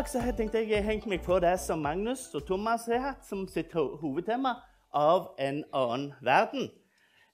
Dag 0.00 0.08
så 0.08 0.18
har 0.18 0.32
jeg 0.38 0.54
jeg 0.54 0.78
har 0.80 0.92
hengt 0.92 1.06
meg 1.06 1.20
på 1.20 1.36
det 1.44 1.58
som 1.60 1.82
Magnus 1.84 2.22
og 2.34 2.46
Thomas 2.48 2.86
har 2.88 3.02
hatt 3.04 3.26
som 3.28 3.42
sitt 3.48 3.74
hovedtema 3.76 4.54
av 4.96 5.34
en 5.36 5.58
annen 5.76 6.14
verden. 6.24 6.70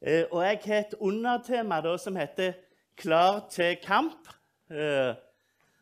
Eh, 0.03 0.25
og 0.33 0.43
jeg 0.43 0.59
har 0.65 0.81
et 0.81 0.97
undertema 0.99 1.79
da, 1.81 1.97
som 1.97 2.17
heter 2.17 2.53
'Klar 2.97 3.47
til 3.51 3.77
kamp'. 3.85 4.35
Eh, 4.71 5.15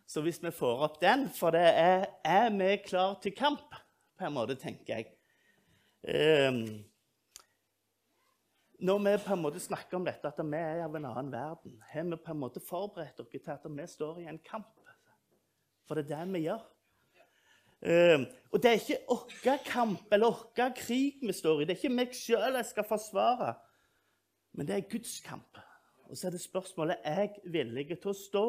så 0.06 0.20
hvis 0.20 0.42
vi 0.42 0.50
får 0.50 0.78
opp 0.78 1.00
den 1.00 1.28
For 1.28 1.50
det 1.50 1.72
er 1.74 2.06
er 2.24 2.50
vi 2.50 2.76
klar 2.76 3.18
til 3.22 3.32
kamp, 3.32 3.74
på 4.18 4.26
en 4.26 4.32
måte, 4.32 4.54
tenker 4.54 4.94
jeg. 4.94 5.06
Eh, 6.04 6.52
når 8.80 8.98
vi 8.98 9.24
på 9.26 9.32
en 9.32 9.42
måte 9.42 9.60
snakker 9.60 9.96
om 9.96 10.04
dette, 10.04 10.28
at 10.28 10.44
vi 10.44 10.56
er 10.56 10.84
av 10.84 10.94
en 10.96 11.04
annen 11.04 11.32
verden, 11.32 11.82
har 11.88 12.02
vi 12.02 12.16
på 12.16 12.30
en 12.30 12.40
måte 12.40 12.60
forberedt 12.60 13.16
dere 13.16 13.40
til 13.44 13.50
at 13.50 13.60
vi 13.64 13.86
står 13.86 14.18
i 14.18 14.28
en 14.28 14.38
kamp. 14.38 14.80
For 15.88 15.94
det 15.94 16.10
er 16.10 16.24
det 16.24 16.32
vi 16.32 16.38
gjør. 16.38 16.73
Uh, 17.84 18.24
og 18.52 18.62
det 18.62 18.70
er 18.70 18.78
ikke 18.80 19.00
vår 19.44 19.58
kamp 19.66 20.12
eller 20.12 20.32
vår 20.56 20.72
krig 20.78 21.20
vi 21.20 21.32
står 21.32 21.60
i. 21.60 21.66
Det 21.66 21.74
er 21.74 21.82
ikke 21.82 21.96
meg 21.96 22.16
sjøl 22.16 22.56
jeg 22.56 22.70
skal 22.70 22.86
forsvare, 22.88 23.54
men 24.54 24.68
det 24.68 24.76
er 24.76 24.88
Guds 24.90 25.18
kamp. 25.20 25.60
Og 26.08 26.16
så 26.16 26.28
er 26.28 26.36
det 26.36 26.40
spørsmålet 26.40 27.04
er 27.04 27.20
jeg 27.20 27.52
villig 27.52 27.88
til 27.92 28.12
å 28.12 28.16
stå 28.16 28.46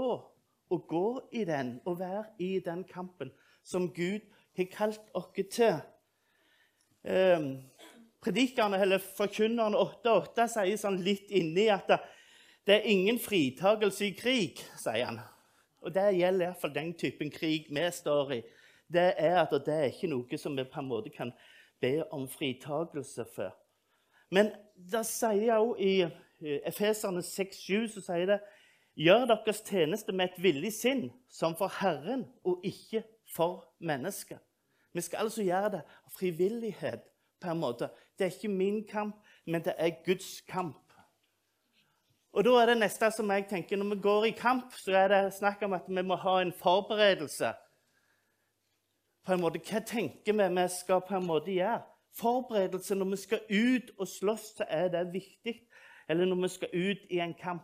og 0.75 0.87
gå 0.87 1.07
i 1.33 1.43
den 1.47 1.79
og 1.85 1.99
være 1.99 2.25
i 2.39 2.59
den 2.63 2.83
kampen 2.87 3.31
som 3.63 3.89
Gud 3.93 4.23
har 4.57 4.71
kalt 4.71 5.13
oss 5.13 5.31
til. 5.51 5.81
Uh, 7.03 7.59
Predikerne, 8.25 8.79
eller 8.81 8.97
forkynnerne 8.97 9.77
8.8 9.77 10.47
sier 10.49 10.77
sånn 10.81 10.95
litt 11.05 11.29
inni 11.29 11.67
at 11.69 11.91
det 12.65 12.79
er 12.79 12.87
ingen 12.89 13.19
fritagelse 13.21 14.07
i 14.07 14.15
krig, 14.17 14.63
sier 14.81 15.03
han. 15.05 15.19
Og 15.85 15.93
det 15.93 16.07
gjelder 16.17 16.47
iallfall 16.47 16.73
den 16.73 16.95
typen 16.97 17.29
krig 17.29 17.67
vi 17.69 17.83
står 17.93 18.33
i. 18.33 18.39
Det 18.91 19.13
er 19.17 19.39
at 19.41 19.53
det 19.65 19.73
er 19.73 19.89
ikke 19.89 20.09
noe 20.11 20.37
som 20.37 20.57
vi 20.57 20.65
på 20.69 20.81
en 20.81 20.89
måte 20.89 21.09
kan 21.13 21.33
be 21.81 22.03
om 22.13 22.27
fritakelse 22.29 23.25
for. 23.35 23.55
Men 24.31 24.51
det 24.75 25.05
sier 25.07 25.57
òg 25.57 25.79
i 25.81 25.95
Efeserne 26.67 27.23
6,7 27.23 27.95
så 27.95 28.03
sier 28.09 28.29
det 28.35 28.39
Gjør 28.95 29.25
deres 29.27 29.59
tjeneste 29.67 30.13
med 30.15 30.29
et 30.29 30.37
villig 30.39 30.69
sinn, 30.71 31.09
som 31.27 31.51
for 31.59 31.67
Herren 31.81 32.21
og 32.47 32.63
ikke 32.63 33.01
for 33.35 33.65
mennesker. 33.83 34.39
Vi 34.95 35.03
skal 35.03 35.25
altså 35.25 35.43
gjøre 35.43 35.71
det 35.73 35.81
av 35.83 36.15
frivillighet. 36.15 37.03
på 37.41 37.51
en 37.51 37.59
måte. 37.59 37.89
Det 38.17 38.25
er 38.25 38.31
ikke 38.31 38.47
min 38.47 38.87
kamp, 38.87 39.15
men 39.45 39.61
det 39.61 39.73
er 39.77 39.89
Guds 40.05 40.41
kamp. 40.47 40.93
Og 42.33 42.43
da 42.43 42.53
er 42.61 42.65
det 42.71 42.77
neste 42.77 43.11
som 43.11 43.29
jeg 43.31 43.45
tenker, 43.49 43.77
Når 43.77 43.95
vi 43.95 44.01
går 44.01 44.25
i 44.25 44.31
kamp, 44.31 44.73
så 44.73 44.91
er 44.91 45.07
det 45.07 45.33
snakk 45.33 45.61
om 45.63 45.73
at 45.73 45.83
vi 45.87 46.01
må 46.01 46.15
ha 46.15 46.41
en 46.41 46.53
forberedelse. 46.53 47.53
På 49.25 49.33
en 49.33 49.41
måte, 49.41 49.59
Hva 49.59 49.81
tenker 49.81 50.33
vi 50.33 50.47
vi 50.61 50.67
skal 50.69 51.01
på 51.01 51.15
en 51.17 51.25
måte 51.25 51.51
gjøre? 51.51 51.81
Forberedelse 52.15 52.95
når 52.95 53.09
vi 53.11 53.17
skal 53.17 53.39
ut 53.49 53.91
og 53.97 54.07
slåss, 54.07 54.45
så 54.57 54.65
er 54.69 54.87
det 54.87 55.13
viktig. 55.13 55.55
Eller 56.09 56.25
når 56.25 56.41
vi 56.41 56.49
skal 56.53 56.69
ut 56.73 57.09
i 57.09 57.19
en 57.19 57.33
kamp. 57.33 57.63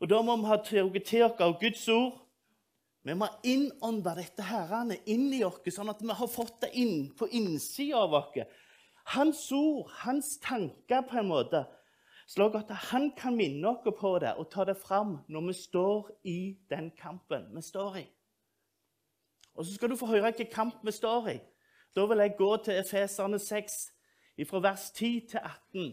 Og 0.00 0.10
Da 0.10 0.22
må 0.22 0.36
vi 0.36 0.50
ha 0.50 0.58
oss 0.58 1.40
av 1.40 1.60
Guds 1.60 1.88
ord. 1.88 2.20
Vi 3.04 3.14
må 3.14 3.26
innånde 3.44 4.14
dette 4.16 4.42
herrene 4.42 4.96
inn 5.06 5.32
i 5.32 5.42
oss, 5.44 5.60
sånn 5.68 5.92
at 5.92 6.00
vi 6.00 6.08
har 6.08 6.28
fått 6.28 6.60
det 6.64 6.70
inn 6.80 7.10
på 7.16 7.28
innsida 7.28 8.00
av 8.00 8.14
oss. 8.14 8.38
Hans 9.12 9.52
ord, 9.52 9.90
hans 10.00 10.38
tanker, 10.40 11.02
på 11.04 11.18
en 11.20 11.28
måte, 11.28 11.66
slik 12.26 12.56
at 12.56 12.72
han 12.88 13.10
kan 13.16 13.36
minne 13.36 13.68
oss 13.68 13.84
på 14.00 14.14
det 14.24 14.32
og 14.40 14.48
ta 14.50 14.64
det 14.64 14.78
fram 14.80 15.18
når 15.28 15.46
vi 15.50 15.56
står 15.58 16.10
i 16.24 16.38
den 16.72 16.90
kampen 16.96 17.50
vi 17.52 17.62
står 17.62 17.98
i. 18.00 18.06
Og 19.54 19.64
Så 19.64 19.74
skal 19.74 19.90
du 19.90 19.96
få 19.96 20.06
høre 20.06 20.30
hvilken 20.30 20.50
kamp 20.52 20.74
vi 20.84 20.92
står 20.92 21.28
i. 21.28 21.38
Da 21.94 22.06
vil 22.10 22.18
jeg 22.18 22.36
gå 22.38 22.56
til 22.64 22.78
Efeserne 22.80 23.38
6, 23.38 23.72
fra 24.50 24.60
vers 24.60 24.90
10 24.90 25.26
til 25.30 25.38
18, 25.38 25.92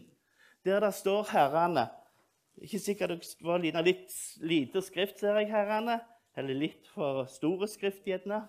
der 0.65 0.79
det 0.79 0.93
står 0.93 1.27
herrene 1.31 1.89
Ikke 2.61 2.79
sikkert 2.79 3.09
det 3.09 3.45
var 3.45 3.61
litt 3.61 4.11
lite 4.41 4.81
skrift, 4.81 5.19
ser 5.19 5.37
jeg, 5.39 5.49
herrene. 5.49 5.99
Eller 6.37 6.55
litt 6.55 6.87
for 6.93 7.25
store 7.25 7.67
skrift, 7.67 8.03
gjerne. 8.05 8.43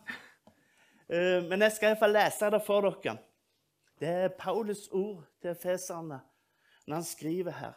Eh, 1.08 1.42
men 1.44 1.60
jeg 1.60 1.72
skal 1.76 1.92
iallfall 1.92 2.14
lese 2.14 2.50
det 2.54 2.62
for 2.64 2.84
dere. 2.86 3.18
Det 4.00 4.08
er 4.08 4.36
Paulus 4.38 4.86
ord 4.88 5.24
til 5.42 5.50
efeserne 5.52 6.20
når 6.86 6.94
han 6.94 7.04
skriver 7.04 7.52
her. 7.58 7.74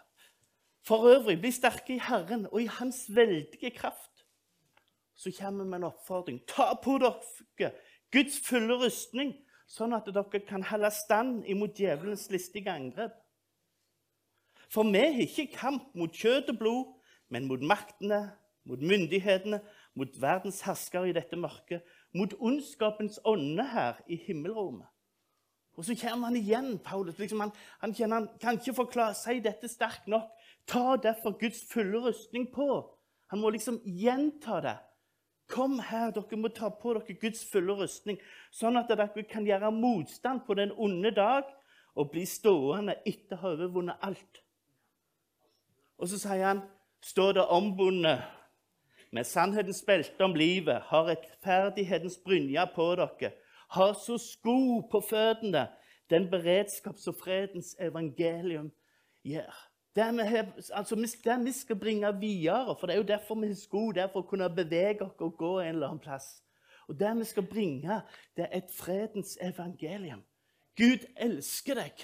For 0.86 1.08
øvrig, 1.10 1.40
bli 1.42 1.52
sterke 1.52 1.96
i 1.96 2.02
Herren 2.02 2.46
og 2.52 2.62
i 2.62 2.70
Hans 2.70 3.06
veldige 3.10 3.72
kraft. 3.76 4.15
Så 5.16 5.32
kommer 5.32 5.64
vi 5.64 5.70
med 5.70 5.78
en 5.78 5.90
oppfordring. 5.90 6.42
Ta 6.48 6.74
på 6.84 6.98
dere 7.02 7.72
Guds 8.12 8.40
fulle 8.44 8.78
rustning, 8.80 9.34
sånn 9.68 9.96
at 9.96 10.08
dere 10.12 10.42
kan 10.48 10.64
holde 10.64 10.92
stand 10.94 11.46
imot 11.52 11.78
djevelens 11.80 12.28
listige 12.32 12.72
angrep. 12.72 13.16
For 14.72 14.88
vi 14.88 15.00
har 15.00 15.22
ikke 15.24 15.52
kamp 15.56 15.94
mot 15.96 16.14
kjøtt 16.14 16.52
og 16.54 16.60
blod, 16.60 16.92
men 17.30 17.48
mot 17.50 17.62
maktene, 17.62 18.36
mot 18.66 18.82
myndighetene, 18.82 19.62
mot 19.96 20.18
verdens 20.22 20.62
herskere 20.66 21.10
i 21.10 21.16
dette 21.16 21.38
mørket, 21.40 21.86
mot 22.16 22.34
ondskapens 22.40 23.20
ånde 23.26 23.64
her 23.72 24.02
i 24.08 24.18
himmelrommet. 24.28 24.90
Og 25.76 25.86
så 25.86 25.96
kommer 26.00 26.30
han 26.30 26.40
igjen, 26.40 26.78
Paulus. 26.80 27.18
Liksom 27.20 27.40
han, 27.44 27.52
han, 27.82 27.94
han 28.12 28.28
kan 28.42 28.60
ikke 28.60 28.78
forklare, 28.78 29.16
si 29.16 29.42
dette 29.44 29.68
sterkt 29.68 30.08
nok. 30.08 30.30
Ta 30.68 30.96
derfor 31.04 31.36
Guds 31.40 31.66
fulle 31.68 32.00
rustning 32.00 32.48
på. 32.54 32.68
Han 33.32 33.42
må 33.42 33.52
liksom 33.52 33.82
gjenta 33.84 34.62
det. 34.64 34.78
Kom 35.52 35.78
her, 35.80 36.12
dere 36.12 36.40
må 36.40 36.50
ta 36.50 36.72
på 36.74 36.96
dere 36.98 37.18
Guds 37.22 37.44
fulle 37.52 37.76
rustning, 37.78 38.18
sånn 38.52 38.80
at 38.80 38.90
dere 38.90 39.26
kan 39.30 39.46
gjøre 39.46 39.72
motstand 39.76 40.46
på 40.48 40.58
den 40.58 40.74
onde 40.74 41.12
dag 41.14 41.50
og 41.96 42.12
bli 42.12 42.26
stående 42.28 42.98
etter 43.06 43.38
å 43.38 43.44
ha 43.44 43.54
overvunnet 43.54 44.02
alt. 44.04 44.42
Og 46.02 46.10
så 46.12 46.20
sier 46.20 46.44
han, 46.44 46.66
stå 47.06 47.32
det 47.38 47.46
ombundet 47.54 48.26
med 49.16 49.28
sannhetens 49.30 49.84
belte 49.86 50.26
om 50.26 50.34
livet, 50.36 50.82
har 50.90 51.08
rettferdighetens 51.08 52.18
brynje 52.26 52.66
på 52.76 52.90
dere 53.00 53.32
har 53.68 53.94
så 53.94 54.18
sko 54.18 54.82
på 54.92 55.02
føttene, 55.10 55.68
den 56.10 56.28
beredskap 56.30 56.98
som 57.02 57.16
fredens 57.18 57.74
evangelium 57.82 58.70
gjør. 59.26 59.56
Det 59.96 60.08
vi, 60.14 60.38
altså, 60.74 60.96
det 61.24 61.46
vi 61.46 61.52
skal 61.52 61.76
bringe 61.76 62.20
videre, 62.20 62.76
for 62.80 62.88
det 62.88 62.94
er 62.94 62.98
jo 62.98 63.08
derfor 63.08 63.36
vi 63.36 63.48
har 63.48 63.56
sko, 63.56 63.92
det 63.92 64.04
er 64.04 64.10
for 64.12 64.26
å 64.26 64.28
kunne 64.28 64.50
bevege 64.52 65.06
oss 65.06 65.22
og 65.24 65.38
gå 65.40 65.60
en 65.60 65.70
eller 65.70 65.88
annen 65.88 66.04
plass. 66.04 66.44
Og 66.88 67.00
det 67.00 67.14
vi 67.18 67.24
skal 67.24 67.48
bringe, 67.48 68.02
det 68.38 68.44
er 68.46 68.58
et 68.58 68.72
fredens 68.76 69.38
evangelium. 69.42 70.24
Gud 70.76 71.08
elsker 71.16 71.80
deg. 71.80 72.04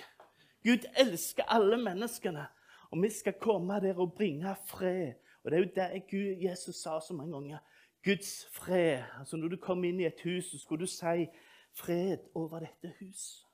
Gud 0.63 0.88
elsker 0.97 1.44
alle 1.52 1.78
menneskene. 1.78 2.47
Og 2.91 3.03
vi 3.03 3.09
skal 3.12 3.35
komme 3.41 3.79
der 3.84 4.00
og 4.00 4.13
bringe 4.13 4.56
fred. 4.68 5.19
Og 5.44 5.52
det 5.52 5.58
er 5.58 5.63
jo 5.63 5.72
det 5.75 6.08
Gud, 6.09 6.50
Jesus 6.50 6.75
sa 6.75 7.00
så 7.00 7.13
mange 7.13 7.34
ganger. 7.34 7.58
Guds 8.03 8.47
fred. 8.52 9.03
Altså 9.19 9.38
Når 9.38 9.47
du 9.47 9.58
kom 9.58 9.84
inn 9.84 10.00
i 10.00 10.06
et 10.06 10.22
hus, 10.23 10.52
så 10.52 10.59
skulle 10.59 10.88
du 10.88 10.90
si 10.90 11.28
fred 11.75 12.18
over 12.35 12.59
dette 12.59 12.94
hus. 13.00 13.46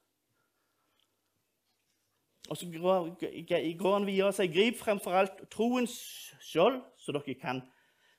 Og 2.49 2.57
så 2.57 2.65
går 2.71 3.93
han 3.93 4.07
videre 4.07 4.27
og 4.31 4.35
sier, 4.37 4.51
grip 4.53 4.77
fremfor 4.79 5.17
alt 5.19 5.41
troens 5.51 5.95
skjold, 6.39 6.79
så 6.97 7.11
dere 7.15 7.35
kan 7.35 7.61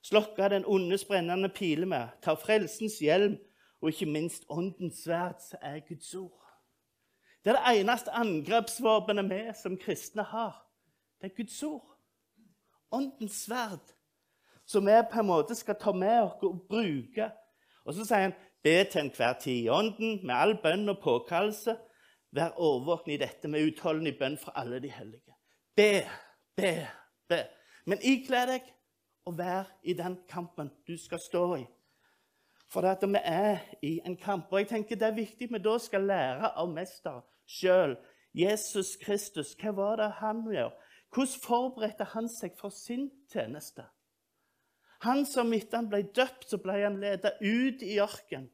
slokke 0.05 0.51
den 0.53 0.67
ondes 0.69 1.05
brennende 1.09 1.49
pile 1.49 1.87
med. 1.89 2.13
Ta 2.23 2.35
frelsens 2.37 2.99
hjelm, 3.01 3.39
og 3.81 3.93
ikke 3.93 4.11
minst 4.11 4.45
åndens 4.51 5.05
sverd, 5.05 5.39
som 5.41 5.63
er 5.63 5.81
Guds 5.89 6.15
ord. 6.15 6.45
Det 7.45 7.55
er 7.55 7.59
det 7.59 7.81
eneste 7.81 8.11
angrepsvåpenet 8.11 9.31
vi 9.31 9.43
som 9.57 9.79
kristne 9.81 10.23
har. 10.23 10.59
Det 11.21 11.31
er 11.31 11.37
Guds 11.37 11.63
ord. 11.63 11.95
Åndens 12.93 13.45
sverd, 13.45 13.95
som 14.67 14.87
vi 14.87 14.97
på 15.13 15.21
en 15.21 15.27
måte 15.27 15.55
skal 15.55 15.79
ta 15.81 15.93
med 15.93 16.23
oss 16.23 16.43
og 16.43 16.67
bruke. 16.69 17.31
Og 17.85 17.95
så 17.95 18.05
sier 18.05 18.29
han 18.29 18.37
Be 18.63 18.85
til 18.91 19.01
enhver 19.01 19.37
tid 19.39 19.65
i 19.65 19.69
ånden, 19.71 20.19
med 20.27 20.35
all 20.35 20.57
bønn 20.63 20.89
og 20.91 20.99
påkallelse. 20.99 21.77
Vær 22.35 22.59
årvåken 22.61 23.15
i 23.15 23.21
dette 23.21 23.49
med 23.49 23.65
utholden 23.65 24.07
i 24.11 24.17
bønn 24.17 24.37
for 24.41 24.57
alle 24.59 24.81
de 24.85 24.91
hellige. 24.93 25.37
Be, 25.77 26.05
be, 26.57 26.73
be. 27.29 27.41
Men 27.89 28.03
ikle 28.05 28.45
deg 28.51 28.69
og 29.29 29.39
vær 29.39 29.69
i 29.83 29.95
den 29.97 30.19
kampen 30.29 30.71
du 30.89 30.97
skal 31.01 31.21
stå 31.21 31.45
i. 31.57 31.65
For 32.69 32.85
det 32.85 32.99
at 32.99 33.09
vi 33.09 33.21
er 33.25 33.59
i 33.83 33.95
en 34.05 34.17
kamp. 34.17 34.53
Og 34.53 34.61
jeg 34.61 34.69
tenker 34.69 34.97
det 35.01 35.09
er 35.09 35.17
viktig 35.17 35.49
vi 35.53 35.61
da 35.65 35.79
skal 35.81 36.05
lære 36.09 36.53
av 36.53 36.69
mester 36.73 37.23
sjøl. 37.49 37.97
Jesus 38.37 38.97
Kristus, 39.01 39.55
hva 39.57 39.73
var 39.73 39.97
det 39.97 40.11
han 40.21 40.45
gjør? 40.53 40.75
Hvordan 41.15 41.41
forberedte 41.45 42.05
han 42.13 42.29
seg 42.29 42.59
for 42.61 42.75
sin 42.75 43.09
tjeneste? 43.33 43.87
Han 45.07 45.25
som 45.27 45.53
etter 45.55 45.81
han 45.81 45.89
ble 45.89 46.03
døpt, 46.15 46.49
så 46.51 46.59
ble 46.61 46.77
han 46.83 46.99
ledet 47.01 47.39
ut 47.41 47.83
i 47.87 47.97
ørken. 48.03 48.49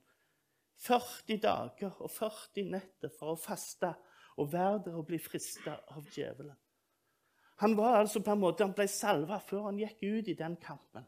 40 0.85 1.41
dager 1.41 1.95
og 2.03 2.11
40 2.13 2.69
netter 2.73 3.13
for 3.19 3.35
å 3.35 3.41
faste 3.41 3.95
og 4.41 4.51
være 4.53 4.83
der 4.87 4.99
og 4.99 5.07
bli 5.09 5.19
frista 5.23 5.79
av 5.95 6.07
djevelen. 6.13 6.57
Han 7.63 7.77
var 7.79 8.01
altså 8.01 8.21
på 8.21 8.33
en 8.35 8.43
måte, 8.43 8.65
han 8.67 8.75
ble 8.75 8.87
salva 8.91 9.39
før 9.39 9.69
han 9.69 9.79
gikk 9.79 10.03
ut 10.03 10.29
i 10.29 10.37
den 10.39 10.57
kampen. 10.61 11.07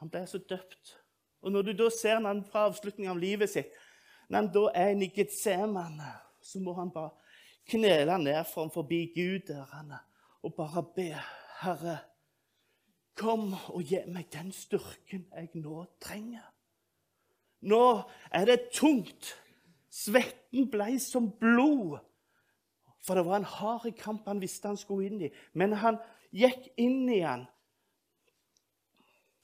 Han 0.00 0.10
ble 0.10 0.24
altså 0.24 0.40
døpt 0.48 0.96
Og 1.42 1.52
når 1.52 1.68
du 1.68 1.72
da 1.78 1.86
ser 1.94 2.18
han 2.24 2.40
fra 2.42 2.64
avslutningen 2.66 3.12
av 3.12 3.20
livet 3.22 3.50
sitt, 3.50 3.68
når 4.26 4.36
han 4.40 4.48
da 4.56 4.62
er 4.74 5.02
i 5.04 5.08
Getsemane, 5.14 6.08
så 6.42 6.58
må 6.58 6.72
han 6.74 6.90
bare 6.90 7.12
knele 7.70 8.16
ned 8.18 8.40
framfor 8.50 8.82
Gud 8.88 9.46
der 9.46 9.68
han 9.70 9.92
er, 9.94 10.02
og 10.42 10.54
bare 10.56 10.82
be 10.96 11.12
Herre, 11.60 11.98
kom 13.14 13.52
og 13.54 13.82
gi 13.82 14.02
meg 14.10 14.26
den 14.32 14.50
styrken 14.52 15.28
jeg 15.30 15.50
nå 15.62 15.84
trenger. 16.02 16.42
Nå 17.60 17.84
er 18.30 18.44
det 18.44 18.70
tungt. 18.74 19.34
Svetten 19.90 20.68
ble 20.70 20.98
som 21.02 21.30
blod. 21.40 21.98
For 23.02 23.14
det 23.14 23.24
var 23.26 23.40
en 23.40 23.48
hard 23.48 23.90
kamp 23.98 24.26
han 24.28 24.40
visste 24.40 24.68
han 24.68 24.76
skulle 24.76 25.08
inn 25.08 25.22
i. 25.26 25.30
Men 25.52 25.72
han 25.80 25.98
gikk 26.34 26.68
inn 26.76 27.08
i 27.08 27.22
den. 27.22 27.46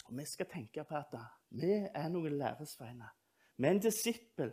Og 0.05 0.19
Vi 0.19 0.25
skal 0.28 0.46
tenke 0.46 0.84
på 0.84 0.96
at 0.96 1.16
vi 1.50 1.72
er 1.94 2.08
noen 2.12 2.38
læresveiner. 2.38 3.11
Vi 3.56 3.66
er 3.66 3.70
en 3.70 3.82
disippel. 3.82 4.52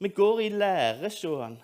Vi 0.00 0.08
går 0.08 0.40
i 0.40 0.48
læresjåen. 0.48 1.60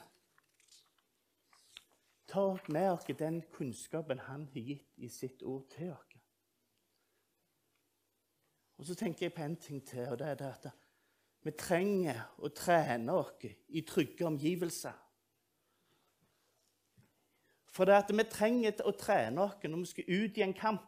Ta 2.28 2.56
med 2.68 2.90
oss 2.90 3.06
den 3.18 3.42
kunnskapen 3.52 4.18
han 4.18 4.48
har 4.52 4.60
gitt 4.60 4.92
i 4.96 5.08
sitt 5.08 5.42
ord 5.42 5.68
til 5.70 5.92
oss. 5.92 6.02
Og 8.76 8.86
så 8.86 8.94
tenker 8.94 9.26
jeg 9.26 9.32
på 9.32 9.42
en 9.42 9.56
ting 9.56 9.86
til, 9.86 10.08
og 10.08 10.18
det 10.18 10.26
er 10.28 10.34
det 10.34 10.46
at 10.46 10.66
vi 11.46 11.52
trenger 11.54 12.18
å 12.42 12.50
trene 12.50 13.14
oss 13.14 13.44
i 13.46 13.82
trygge 13.86 14.26
omgivelser. 14.26 14.94
For 17.76 17.86
det 17.86 17.98
at 18.00 18.10
vi 18.10 18.24
trenger 18.30 18.80
å 18.88 18.94
trene 18.96 19.44
oss 19.44 19.58
når 19.62 19.82
vi 19.82 19.90
skal 19.90 20.08
ut 20.08 20.38
i 20.40 20.44
en 20.46 20.56
kamp. 20.56 20.84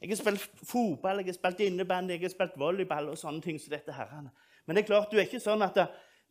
Jeg 0.00 0.12
har 0.12 0.18
spilt 0.20 0.42
fotball, 0.68 1.22
jeg 1.22 1.30
har 1.30 1.38
spilt 1.38 1.62
innebandy, 1.64 2.16
jeg 2.16 2.26
har 2.26 2.34
spilt 2.34 2.58
volleyball 2.60 3.12
og 3.12 3.20
sånne 3.20 3.44
ting 3.44 3.60
som 3.60 3.72
dette 3.72 3.94
herrene. 3.96 4.32
Men 4.66 4.76
det 4.76 4.82
er 4.82 4.90
klart, 4.90 5.12
du 5.12 5.16
er 5.16 5.28
ikke 5.28 5.40
sånn 5.40 5.64
at 5.64 5.78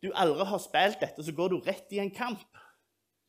du 0.02 0.10
aldri 0.12 0.46
har 0.46 0.62
spilt 0.62 1.00
dette, 1.02 1.24
så 1.24 1.34
går 1.34 1.54
du 1.54 1.56
rett 1.66 1.94
i 1.96 2.02
en 2.02 2.12
kamp. 2.14 2.60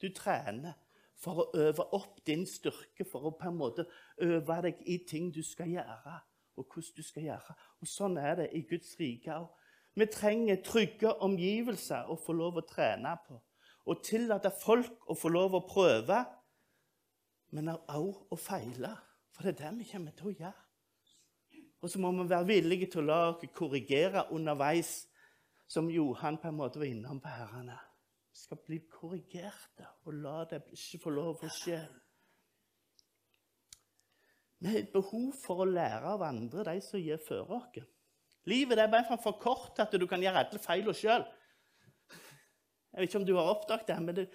Du 0.01 0.09
trener 0.13 0.75
for 1.17 1.41
å 1.41 1.47
øve 1.57 1.87
opp 1.97 2.19
din 2.27 2.45
styrke, 2.45 3.05
for 3.07 3.25
å 3.25 3.33
på 3.37 3.49
en 3.49 3.57
måte 3.57 3.87
øve 4.21 4.59
deg 4.67 4.83
i 4.85 4.99
ting 5.09 5.31
du 5.33 5.41
skal 5.45 5.71
gjøre 5.73 6.19
og 6.57 6.65
hvordan 6.65 6.97
du 6.97 7.03
skal 7.05 7.23
gjøre. 7.23 7.55
Og 7.81 7.89
Sånn 7.89 8.17
er 8.21 8.37
det 8.41 8.47
i 8.57 8.63
Guds 8.69 8.95
rike 8.99 9.33
òg. 9.33 9.56
Vi 9.97 10.05
trenger 10.13 10.59
trygge 10.61 11.09
omgivelser 11.25 12.09
å 12.11 12.17
få 12.21 12.35
lov 12.37 12.59
å 12.59 12.65
trene 12.69 13.15
på. 13.25 13.39
Og 13.89 14.03
tillate 14.05 14.51
folk 14.53 15.09
å 15.09 15.15
få 15.17 15.31
lov 15.31 15.55
å 15.57 15.65
prøve, 15.65 16.19
men 17.55 17.71
òg 17.73 18.27
å 18.29 18.37
feile. 18.37 18.91
For 19.33 19.47
det 19.47 19.55
er 19.55 19.59
det 19.63 19.79
vi 19.79 19.89
kommer 19.89 20.13
til 20.13 20.29
å 20.29 20.35
gjøre. 20.35 20.63
Og 21.81 21.89
så 21.89 22.01
må 22.01 22.11
vi 22.11 22.27
være 22.29 22.49
villige 22.49 22.91
til 22.93 23.03
å 23.03 23.07
la 23.07 23.19
oss 23.31 23.49
korrigere 23.55 24.27
underveis, 24.33 25.07
som 25.67 25.89
Johan 25.91 26.37
på 26.39 26.51
en 26.51 26.57
måte 26.61 26.79
var 26.79 26.87
innom 26.87 27.19
på 27.23 27.33
herrene. 27.33 27.77
Vi 28.31 28.41
skal 28.43 28.61
bli 28.67 28.79
korrigerte 28.91 29.89
og 30.05 30.13
la 30.21 30.43
det 30.49 30.61
ikke 30.77 31.01
få 31.03 31.13
lov 31.15 31.41
å 31.43 31.51
skje. 31.51 31.81
Vi 34.61 34.73
har 34.73 34.89
behov 34.93 35.33
for 35.41 35.65
å 35.65 35.69
lære 35.69 36.15
av 36.15 36.25
andre, 36.25 36.63
de 36.69 36.81
som 36.85 37.01
gir 37.01 37.21
før 37.21 37.57
oss. 37.59 37.81
Livet 38.47 38.79
er 38.79 38.91
bare 38.91 39.17
for 39.23 39.35
kort 39.41 39.75
til 39.75 39.83
at 39.83 40.01
du 40.01 40.07
kan 40.07 40.21
gjøre 40.23 40.45
alle 40.45 40.59
feilene 40.63 40.95
sjøl. 40.95 41.25
Jeg 42.93 43.01
vet 43.01 43.09
ikke 43.09 43.19
om 43.19 43.25
du 43.27 43.35
har 43.35 43.49
oppdaget 43.51 43.87
det, 43.87 43.97
men 44.01 44.15
det, 44.15 44.29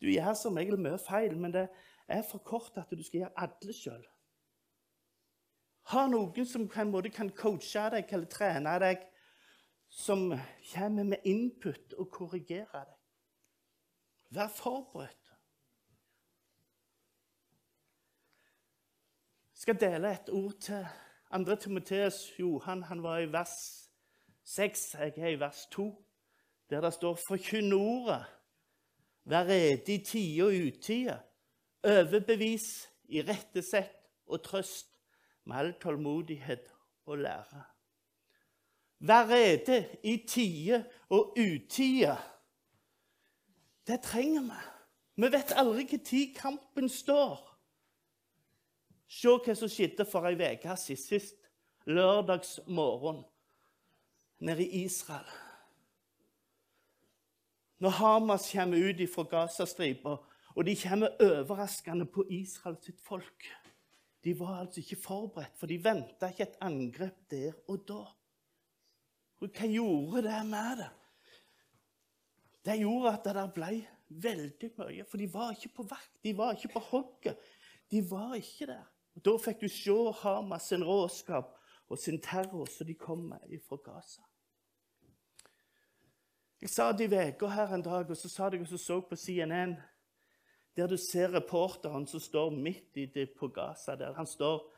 du 0.00 0.08
gjør 0.08 0.32
som 0.34 0.56
regel 0.56 0.80
mye 0.80 0.98
feil. 0.98 1.36
Men 1.38 1.52
det 1.52 1.66
er 2.08 2.22
for 2.24 2.40
kort 2.44 2.78
at 2.80 2.90
du 2.90 3.02
skal 3.04 3.24
gjøre 3.24 3.44
alle 3.44 3.74
sjøl. 3.76 4.06
Ha 5.92 6.04
noen 6.08 6.48
som 6.48 6.66
på 6.68 6.80
en 6.82 6.90
måte 6.92 7.12
kan 7.12 7.30
coache 7.32 7.84
deg 7.94 8.10
eller 8.12 8.28
trene 8.32 8.74
deg, 8.82 9.04
som 9.88 10.26
kommer 10.72 11.06
med 11.14 11.24
input 11.24 11.94
og 11.96 12.10
korrigerer 12.12 12.88
deg. 12.88 12.96
Vær 14.36 14.50
forberedt. 14.52 15.32
Jeg 19.54 19.62
skal 19.62 19.80
dele 19.80 20.12
et 20.12 20.28
ord 20.30 20.58
til. 20.62 20.84
Andre 21.30 21.56
Timoteus 21.56 22.38
Johan 22.38 22.82
han 22.82 23.02
var 23.02 23.18
i 23.18 23.32
vers 23.32 23.84
6, 24.44 24.94
jeg 24.94 25.12
er 25.16 25.28
i 25.28 25.40
vers 25.40 25.66
2, 25.66 26.04
der 26.70 26.80
det 26.80 26.92
står 26.94 27.14
'Forkynn 27.14 27.72
ordet'. 27.72 28.24
Vær 29.24 29.44
rede 29.44 29.94
i 29.94 30.04
tide 30.04 30.42
og 30.42 30.48
utide. 30.48 31.20
Overbevis, 31.84 32.88
i 33.08 33.22
rettesett 33.22 33.92
og 34.26 34.42
trøst 34.42 34.88
med 35.44 35.56
all 35.56 35.74
tålmodighet 35.80 36.72
og 37.06 37.18
lære. 37.18 37.62
Vær 38.98 39.28
rede 39.28 39.88
i 40.02 40.24
tide 40.28 40.84
og 41.08 41.36
utide. 41.38 42.16
Det 43.86 44.00
trenger 44.00 44.42
vi. 44.42 44.60
Vi 45.16 45.32
vet 45.32 45.52
aldri 45.56 45.84
når 45.92 46.40
kampen 46.40 46.88
står. 46.88 47.47
Se 49.08 49.32
hva 49.32 49.54
som 49.56 49.70
skjedde 49.72 50.04
for 50.04 50.28
ei 50.28 50.36
uke 50.36 50.76
sist, 50.76 51.08
sist 51.08 51.36
lørdagsmorgen 51.88 53.22
nede 54.44 54.66
i 54.66 54.84
Israel. 54.84 55.28
Når 57.78 57.90
Hamas 57.90 58.50
kommer 58.52 58.76
ut 58.76 59.00
fra 59.14 59.24
Gazastripa, 59.30 60.16
og 60.54 60.66
de 60.66 60.74
kommer 60.76 61.14
overraskende 61.22 62.06
på 62.06 62.24
Israels 62.30 62.90
folk 63.02 63.46
De 64.24 64.34
var 64.38 64.58
altså 64.58 64.80
ikke 64.80 64.96
forberedt, 64.96 65.54
for 65.56 65.70
de 65.70 65.78
venta 65.84 66.28
ikke 66.28 66.42
et 66.42 66.56
angrep 66.60 67.30
der 67.30 67.52
og 67.68 67.84
da. 67.88 68.00
Og 69.38 69.52
hva 69.54 69.68
gjorde 69.70 70.24
det 70.26 70.40
med 70.46 70.80
det? 70.82 70.88
Det 72.66 72.80
gjorde 72.80 73.12
at 73.14 73.28
det 73.30 73.44
ble 73.54 73.70
veldig 74.08 74.70
mye. 74.80 75.04
For 75.06 75.22
de 75.22 75.28
var 75.32 75.54
ikke 75.54 75.70
på 75.76 75.86
vakt, 75.86 76.10
de 76.24 76.34
var 76.36 76.56
ikke 76.56 76.72
på 76.74 76.82
hogget. 76.90 77.38
De 77.90 78.02
var 78.10 78.34
ikke 78.34 78.66
der. 78.66 78.97
Da 79.24 79.34
fikk 79.42 79.60
du 79.60 79.68
se 79.68 79.96
Hamas 80.22 80.68
sin 80.68 80.84
råskap 80.84 81.54
og 81.88 81.98
sin 81.98 82.20
terror 82.22 82.68
som 82.70 82.86
de 82.86 82.94
kom 82.94 83.28
med 83.30 83.60
fra 83.68 83.78
Gaza. 83.84 84.22
Jeg 86.60 86.70
sa 86.70 86.92
det 86.92 87.12
i 87.12 87.28
uka 87.30 87.46
her 87.54 87.74
en 87.74 87.82
dag, 87.82 88.10
og 88.10 88.16
så 88.16 88.28
sa 88.28 88.50
jeg 88.50 88.66
og 88.66 88.78
så 88.78 89.00
på 89.00 89.16
CNN 89.16 89.76
der 90.76 90.86
du 90.86 90.96
ser 90.96 91.32
reporteren 91.34 92.06
som 92.06 92.20
står 92.20 92.50
midt 92.50 92.96
i 92.96 93.06
det 93.06 93.30
på 93.38 93.48
Gaza. 93.48 93.96
der 93.96 94.14
Han 94.14 94.26
står 94.26 94.74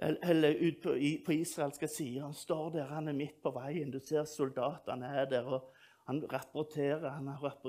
eller 0.00 0.54
ut 0.54 0.82
på, 0.82 0.96
på 1.26 1.32
israelske 1.32 1.88
sider. 1.88 2.22
Han 2.22 2.34
står 2.34 2.70
der, 2.70 2.84
han 2.84 3.08
er 3.08 3.12
midt 3.12 3.42
på 3.42 3.50
veien. 3.50 3.90
Du 3.90 4.00
ser 4.00 4.24
soldatene 4.24 5.06
er 5.06 5.24
der. 5.24 5.44
og 5.44 5.72
Han 6.06 6.24
rapporterer, 6.32 7.10
han 7.10 7.28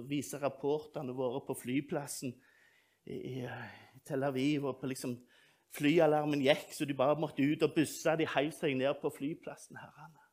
viser 0.10 0.40
rapportene 0.40 1.14
våre 1.14 1.42
på 1.46 1.54
flyplassen 1.54 2.34
i, 3.06 3.14
i 3.14 3.48
Tel 4.06 4.24
Aviv. 4.24 4.66
og 4.66 4.80
på 4.80 4.88
liksom 4.88 5.18
Flyalarmen 5.72 6.44
gikk, 6.44 6.74
så 6.76 6.86
de 6.86 6.96
bare 6.98 7.20
måtte 7.20 7.46
ut 7.46 7.64
og 7.64 7.76
busse. 7.76 8.16
De 8.20 8.28
heiv 8.28 8.52
seg 8.56 8.76
ned 8.80 9.00
på 9.02 9.12
flyplassen. 9.16 9.80
herrene. 9.80 10.26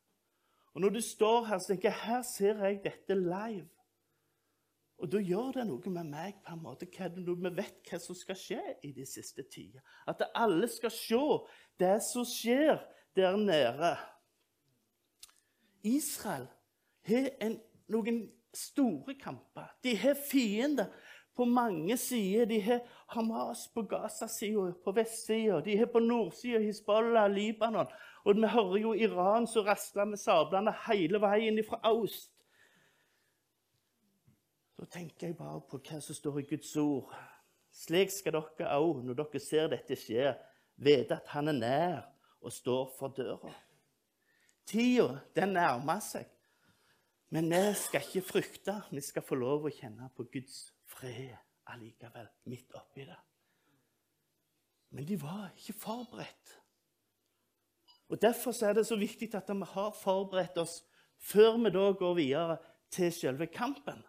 Og 0.75 0.81
Når 0.81 0.89
du 0.89 1.01
står 1.01 1.45
her, 1.45 1.59
så 1.59 1.73
tenker 1.73 1.89
jeg 1.91 2.01
her 2.05 2.23
ser 2.23 2.65
jeg 2.65 2.81
dette 2.85 3.15
live. 3.15 3.69
Og 4.99 5.11
da 5.13 5.21
gjør 5.23 5.53
det 5.55 5.67
noe 5.69 5.91
med 5.95 6.11
meg. 6.11 6.41
på 6.45 6.53
en 6.53 6.63
måte, 6.63 6.87
vi 6.87 7.51
vet 7.57 7.91
hva 7.91 7.99
som 8.03 8.15
skal 8.15 8.37
skje 8.37 8.63
i 8.83 8.93
de 8.93 9.07
siste 9.07 9.43
tider. 9.43 9.81
At 10.07 10.23
alle 10.35 10.69
skal 10.69 10.91
se 10.91 11.23
det 11.79 12.03
som 12.03 12.25
skjer 12.27 12.83
der 13.17 13.37
nede. 13.37 13.97
Israel 15.83 16.49
har 17.07 17.31
en, 17.41 17.61
noen 17.89 18.27
store 18.55 19.15
kamper. 19.15 19.71
De 19.85 19.95
har 19.97 20.19
fiender 20.19 20.91
på 21.39 21.45
mange 21.47 21.97
sider. 21.97 22.45
De 22.51 22.61
har 22.61 22.81
Hamas 23.15 23.69
på 23.75 23.83
Gaza-sida, 23.83 24.73
på 24.85 24.93
vestsida. 24.93 25.61
De 25.61 25.77
har 25.79 25.87
på 25.87 26.03
nordsida 26.03 26.59
Hizbollah, 26.59 27.31
Libanon. 27.31 27.87
Og 28.25 28.37
vi 28.37 28.51
hører 28.51 28.79
jo 28.83 28.95
Iran 28.95 29.47
som 29.47 29.67
rasler 29.67 30.09
med 30.11 30.19
sablene 30.19 30.75
hele 30.89 31.21
veien 31.23 31.61
fra 31.69 31.79
øst. 31.93 32.33
Da 34.79 34.87
tenker 34.91 35.29
jeg 35.29 35.37
bare 35.39 35.61
på 35.71 35.79
hva 35.79 36.01
som 36.03 36.19
står 36.19 36.41
i 36.41 36.49
Guds 36.51 36.75
ord. 36.83 37.15
Slik 37.75 38.11
skal 38.11 38.35
dere 38.35 38.75
òg, 38.79 39.05
når 39.07 39.21
dere 39.21 39.43
ser 39.43 39.71
dette 39.71 39.97
skje, 39.99 40.33
vite 40.77 41.21
at 41.21 41.31
Han 41.35 41.51
er 41.53 41.59
nær 41.59 42.01
og 42.43 42.53
står 42.53 42.91
for 42.99 43.15
døra. 43.15 43.55
Tida, 44.67 45.21
den 45.37 45.55
nærmer 45.55 46.03
seg. 46.03 46.27
Men 47.31 47.51
vi 47.51 47.63
skal 47.79 48.03
ikke 48.03 48.27
frykte. 48.27 48.75
Vi 48.91 49.01
skal 49.05 49.23
få 49.23 49.39
lov 49.39 49.67
å 49.69 49.73
kjenne 49.73 50.11
på 50.17 50.27
Guds 50.33 50.67
fred 50.89 51.37
allikevel, 51.69 52.29
midt 52.49 52.73
oppi 52.77 53.05
det. 53.07 53.19
Men 54.97 55.05
de 55.09 55.19
var 55.21 55.51
ikke 55.57 55.77
forberedt. 55.77 56.55
Og 58.09 58.23
Derfor 58.23 58.57
er 58.65 58.73
det 58.73 58.87
så 58.89 58.97
viktig 58.97 59.35
at 59.37 59.51
vi 59.53 59.67
har 59.69 59.91
forberedt 59.93 60.57
oss 60.59 60.81
før 61.19 61.59
vi 61.61 61.71
da 61.75 61.91
går 61.93 62.15
videre 62.15 62.57
til 62.91 63.13
selve 63.13 63.47
kampen. 63.47 64.01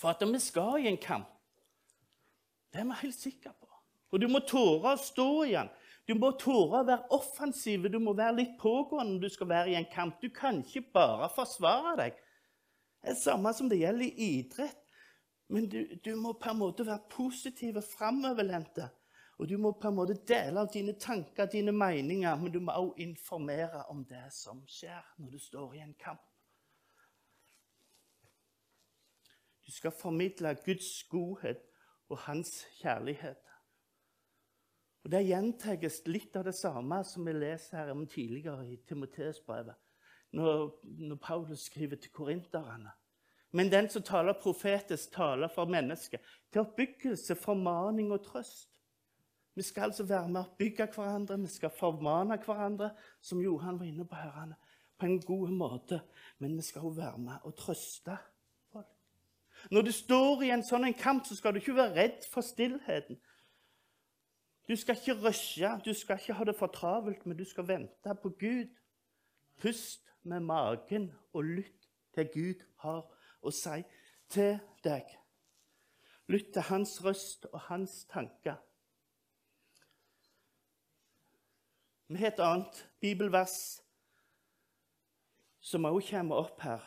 For 0.00 0.12
at 0.12 0.24
vi 0.24 0.38
skal 0.40 0.84
i 0.84 0.88
en 0.88 1.00
kamp, 1.00 1.28
det 2.72 2.80
er 2.80 2.88
vi 2.88 3.00
helt 3.02 3.16
sikre 3.16 3.52
på. 3.52 3.68
Og 4.12 4.20
du 4.20 4.28
må 4.28 4.40
tåre 4.48 4.94
å 4.94 5.00
stå 5.00 5.28
i 5.44 5.52
den. 5.56 5.68
Du 6.06 6.14
må 6.14 6.30
tåre 6.38 6.80
å 6.80 6.86
være 6.86 7.10
offensiv. 7.16 7.88
Du 7.90 7.98
må 7.98 8.14
være 8.16 8.38
litt 8.38 8.54
pågående 8.60 9.16
når 9.16 9.24
du 9.24 9.34
skal 9.34 9.48
være 9.50 9.72
i 9.72 9.78
en 9.78 9.88
kamp. 9.92 10.20
Du 10.22 10.30
kan 10.30 10.60
ikke 10.62 10.84
bare 10.94 11.28
forsvare 11.34 11.96
deg. 11.98 12.20
Det 13.00 13.10
er 13.10 13.14
det 13.14 13.22
samme 13.22 13.52
som 13.54 13.68
det 13.70 13.80
gjelder 13.80 14.06
i 14.06 14.28
idrett. 14.40 14.82
Men 15.48 15.68
du, 15.70 15.82
du 16.04 16.14
må 16.18 16.32
på 16.32 16.50
en 16.50 16.58
måte 16.58 16.86
være 16.86 17.06
positiv 17.10 17.76
og 17.78 17.84
framoverlente. 17.86 18.88
Og 19.38 19.48
du 19.48 19.58
må 19.60 19.72
på 19.76 19.90
en 19.90 19.98
måte 19.98 20.16
dele 20.26 20.62
av 20.64 20.70
dine 20.72 20.94
tanker, 20.98 21.46
dine 21.52 21.72
meninger, 21.72 22.38
men 22.40 22.52
du 22.52 22.60
må 22.60 22.72
også 22.72 23.04
informere 23.04 23.84
om 23.92 24.00
det 24.08 24.24
som 24.32 24.64
skjer 24.70 25.04
når 25.20 25.36
du 25.36 25.38
står 25.38 25.76
i 25.76 25.82
en 25.84 25.94
kamp. 26.00 26.24
Du 29.66 29.72
skal 29.74 29.92
formidle 29.92 30.54
Guds 30.64 31.02
godhet 31.10 31.62
og 32.08 32.18
hans 32.18 32.62
kjærlighet. 32.80 33.42
Og 35.04 35.10
Det 35.10 35.22
gjentas 35.22 36.00
litt 36.06 36.36
av 36.38 36.48
det 36.48 36.54
samme 36.58 37.02
som 37.06 37.26
vi 37.26 37.34
leser 37.34 37.78
her 37.78 37.92
om 37.92 38.06
tidligere 38.10 38.64
i 38.66 38.78
Timoteus-brevet, 38.88 39.74
når, 40.32 40.80
når, 40.84 41.16
Paulus 41.16 41.60
skriver 41.60 41.96
til 41.96 42.10
korinterne. 42.10 42.90
Men 43.52 43.72
den 43.72 43.88
som 43.88 44.02
taler 44.02 44.32
profetisk, 44.42 45.12
taler 45.12 45.48
for 45.54 45.64
mennesket, 45.64 46.20
til 46.52 46.60
oppbyggelse, 46.60 47.34
formaning 47.34 48.12
og 48.12 48.24
trøst. 48.24 48.70
Vi 49.54 49.62
skal 49.62 49.82
altså 49.88 50.04
være 50.04 50.28
med 50.28 50.40
å 50.42 50.56
bygge 50.58 50.88
hverandre, 50.92 51.38
vi 51.40 51.48
skal 51.48 51.72
formane 51.72 52.36
hverandre, 52.44 52.90
som 53.24 53.40
Johan 53.40 53.78
var 53.80 53.86
inne 53.88 54.04
på 54.04 54.18
herrene, 54.18 54.58
på 54.98 55.06
en 55.06 55.20
god 55.20 55.54
måte. 55.56 56.00
Men 56.38 56.56
vi 56.56 56.62
skal 56.62 56.84
også 56.84 57.00
være 57.00 57.18
med 57.18 57.46
og 57.48 57.54
trøste 57.56 58.18
folk. 58.72 58.90
Når 59.70 59.88
du 59.88 59.92
står 59.96 60.44
i 60.44 60.52
en 60.52 60.66
sånn 60.66 60.90
kamp, 61.00 61.24
så 61.24 61.38
skal 61.38 61.54
du 61.54 61.62
ikke 61.62 61.78
være 61.78 61.96
redd 61.96 62.28
for 62.28 62.44
stillheten. 62.44 63.16
Du 64.68 64.76
skal 64.76 64.98
ikke 64.98 65.16
rushe, 65.22 65.70
du 65.84 65.94
skal 65.94 66.18
ikke 66.20 66.36
ha 66.36 66.44
det 66.44 66.56
for 66.58 66.66
travelt, 66.74 67.26
men 67.26 67.38
du 67.38 67.44
skal 67.44 67.68
vente 67.68 68.14
på 68.22 68.34
Gud. 68.40 68.74
Pust 69.62 70.02
med 70.26 70.44
magen 70.46 71.10
og 71.32 71.44
lytt 71.44 71.88
til 72.14 72.28
Gud 72.34 72.64
har 72.82 73.04
å 73.42 73.52
si 73.54 73.82
til 74.32 74.58
deg. 74.84 75.06
Lytt 76.28 76.52
til 76.54 76.66
hans 76.70 76.98
røst 77.04 77.46
og 77.52 77.60
hans 77.68 78.04
tanker. 78.10 78.58
Vi 82.08 82.18
har 82.20 82.30
et 82.30 82.42
annet 82.42 82.82
bibelvers 83.02 83.56
som 85.66 85.88
også 85.88 86.10
kommer 86.10 86.44
opp 86.46 86.60
her. 86.62 86.84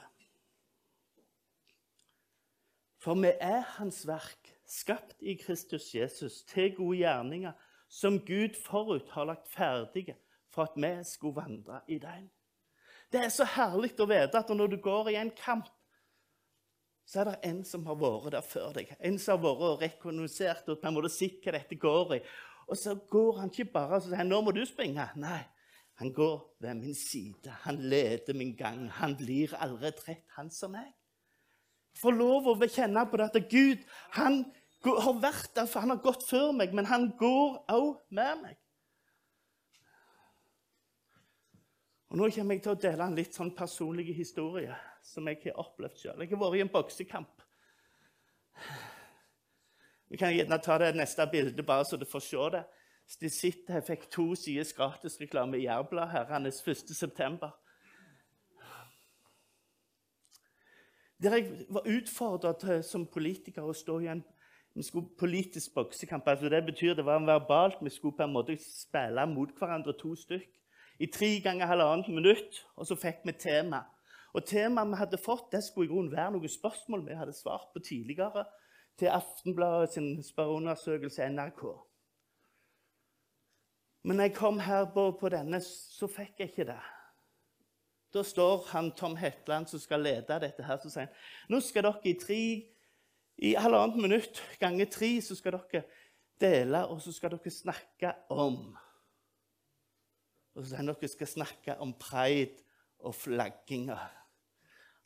For 3.00 3.16
vi 3.16 3.32
er 3.40 3.62
Hans 3.78 4.06
verk, 4.08 4.50
skapt 4.68 5.22
i 5.24 5.34
Kristus 5.40 5.94
Jesus, 5.96 6.44
til 6.44 6.76
gode 6.76 6.98
gjerninger, 6.98 7.52
som 7.88 8.20
Gud 8.20 8.56
forut 8.66 9.10
har 9.16 9.28
lagt 9.32 9.48
ferdige 9.48 10.18
for 10.50 10.68
at 10.68 10.76
vi 10.76 10.92
skulle 11.04 11.36
vandre 11.36 11.80
i 11.88 11.98
dem. 11.98 12.30
Det 13.10 13.24
er 13.26 13.32
så 13.34 13.46
herlig 13.56 13.96
å 13.98 14.08
vite 14.10 14.38
at 14.38 14.50
når 14.54 14.74
du 14.74 14.80
går 14.84 15.12
i 15.14 15.20
en 15.20 15.32
kamp, 15.34 15.70
så 17.10 17.24
er 17.24 17.32
det 17.32 17.38
en 17.50 17.64
som 17.66 17.88
har 17.90 17.98
vært 17.98 18.36
der 18.36 18.46
før 18.46 18.76
deg. 18.76 18.92
En 19.02 19.18
som 19.18 19.40
har 19.40 19.42
vært 19.48 19.66
og 19.66 19.82
rekognosert 19.82 20.68
og 20.70 20.78
på 20.78 20.90
en 20.90 20.98
måte 21.00 21.10
sett 21.10 21.42
hva 21.42 21.56
dette 21.56 21.78
går 21.82 22.20
i. 22.20 22.20
Og 22.70 22.78
så 22.78 22.94
går 23.10 23.40
han 23.40 23.50
ikke 23.50 23.72
bare 23.74 23.98
og 23.98 24.04
sier 24.06 24.24
'Nå 24.24 24.42
må 24.46 24.52
du 24.54 24.62
springe'. 24.62 25.18
Nei, 25.18 25.42
han 26.00 26.14
går 26.14 26.56
ved 26.62 26.76
min 26.76 26.96
side. 26.96 27.50
Han 27.66 27.76
leder 27.76 28.34
min 28.34 28.56
gang. 28.56 28.90
Han 28.90 29.18
blir 29.18 29.56
aldri 29.58 29.92
trett, 29.92 30.26
han 30.38 30.52
som 30.52 30.72
meg. 30.72 30.94
Får 31.98 32.12
lov 32.12 32.48
å 32.48 32.56
kjenne 32.68 33.10
på 33.10 33.18
dette. 33.18 33.42
Gud 33.50 33.84
han 34.12 34.46
har 34.86 35.18
vært 35.20 35.56
der, 35.56 35.66
for 35.66 35.80
han 35.80 35.90
har 35.90 36.04
gått 36.04 36.24
før 36.30 36.52
meg, 36.52 36.74
men 36.74 36.86
han 36.86 37.10
går 37.18 37.66
òg 37.68 37.98
med 38.10 38.42
meg. 38.44 38.58
Og 42.10 42.18
Nå 42.18 42.30
kommer 42.34 42.58
jeg 42.58 42.64
til 42.66 42.74
å 42.74 42.82
dele 42.82 43.06
en 43.06 43.18
litt 43.18 43.36
sånn 43.38 43.52
personlig 43.54 44.16
historie 44.18 44.74
som 45.06 45.28
jeg 45.30 45.44
har 45.44 45.60
opplevd 45.62 46.00
sjøl. 46.02 46.24
Jeg 46.24 46.32
har 46.32 46.42
vært 46.42 46.58
i 46.58 46.64
en 46.64 46.72
boksekamp. 46.74 47.44
Vi 50.10 50.18
kan 50.18 50.34
gjerne 50.34 50.58
ta 50.66 50.80
det 50.82 50.96
neste 50.98 51.28
bildet, 51.30 51.62
bare 51.66 51.86
så 51.86 52.00
du 52.02 52.08
får 52.10 52.26
se 52.26 52.50
det. 52.56 52.64
De 53.22 53.30
sitter 53.30 53.78
her, 53.78 53.86
fikk 53.86 54.08
to 54.10 54.32
sides 54.38 54.74
gratisreklame 54.74 55.60
i 55.60 55.68
Jærbladet 55.68 56.16
herrenes 56.16 56.62
1.9. 56.66 57.50
Der 61.22 61.36
jeg 61.38 61.66
var 61.70 61.90
utfordra 61.90 62.82
som 62.86 63.06
politiker 63.06 63.66
å 63.70 63.74
stå 63.76 64.00
i 64.02 64.10
en 64.10 64.24
politisk 65.20 65.76
boksekamp. 65.78 66.26
Altså 66.26 66.50
det 66.50 66.66
betyr 66.66 66.98
det 66.98 67.06
var 67.06 67.22
verbalt. 67.22 67.84
Vi 67.84 67.94
skulle 67.94 68.18
på 68.18 68.26
en 68.26 68.34
måte 68.34 68.58
spille 68.62 69.26
mot 69.30 69.54
hverandre 69.60 69.94
to 70.00 70.16
stykk 70.18 70.59
i 71.00 71.08
tre 71.08 71.40
ganger 71.44 71.70
halvannet 71.70 72.12
minutt. 72.12 72.62
Og 72.76 72.88
så 72.88 72.98
fikk 73.00 73.24
vi 73.28 73.36
tema. 73.40 73.84
Og 74.36 74.46
Temaet 74.46 74.92
vi 74.92 75.00
hadde 75.00 75.22
fått, 75.22 75.52
det 75.54 75.64
skulle 75.66 75.90
i 75.90 75.92
grunnen 75.92 76.14
være 76.14 76.36
noen 76.36 76.52
spørsmål 76.52 77.06
vi 77.08 77.18
hadde 77.18 77.34
svart 77.34 77.72
på 77.74 77.82
tidligere 77.82 78.46
til 79.00 79.14
Aftenbladet 79.16 79.94
sin 79.96 80.10
spørreundersøkelse 80.24 81.30
NRK. 81.32 81.64
Men 84.04 84.20
når 84.20 84.30
jeg 84.30 84.36
kom 84.36 84.60
her 84.60 84.86
på, 84.94 85.12
på, 85.20 85.30
denne, 85.30 85.60
så 85.64 86.08
fikk 86.08 86.40
jeg 86.40 86.52
ikke 86.52 86.68
det. 86.70 86.80
Da 88.14 88.24
står 88.26 88.68
han 88.72 88.92
Tom 88.98 89.16
Hetland, 89.20 89.68
som 89.68 89.82
skal 89.82 90.02
lede 90.04 90.40
dette, 90.42 90.66
her, 90.66 90.78
så 90.82 90.92
sier 90.92 91.08
han 91.08 91.54
nå 91.54 91.60
skal 91.62 91.86
dere 91.86 92.10
i 92.10 92.16
tre, 92.20 92.42
i 93.40 93.56
halvannet 93.56 94.00
minutt 94.02 94.42
ganger 94.60 94.90
tre 94.92 95.12
så 95.24 95.38
skal 95.38 95.60
dere 95.60 95.84
dele, 96.42 96.86
og 96.88 97.02
så 97.04 97.14
skal 97.16 97.36
dere 97.36 97.54
snakke 97.54 98.14
om 98.34 98.78
Og 100.58 100.66
så 100.66 100.82
dere 100.82 101.12
skal 101.12 101.30
snakke 101.30 101.78
om 101.84 101.94
pride 102.00 102.64
og 103.06 103.16
flagginga 103.16 103.98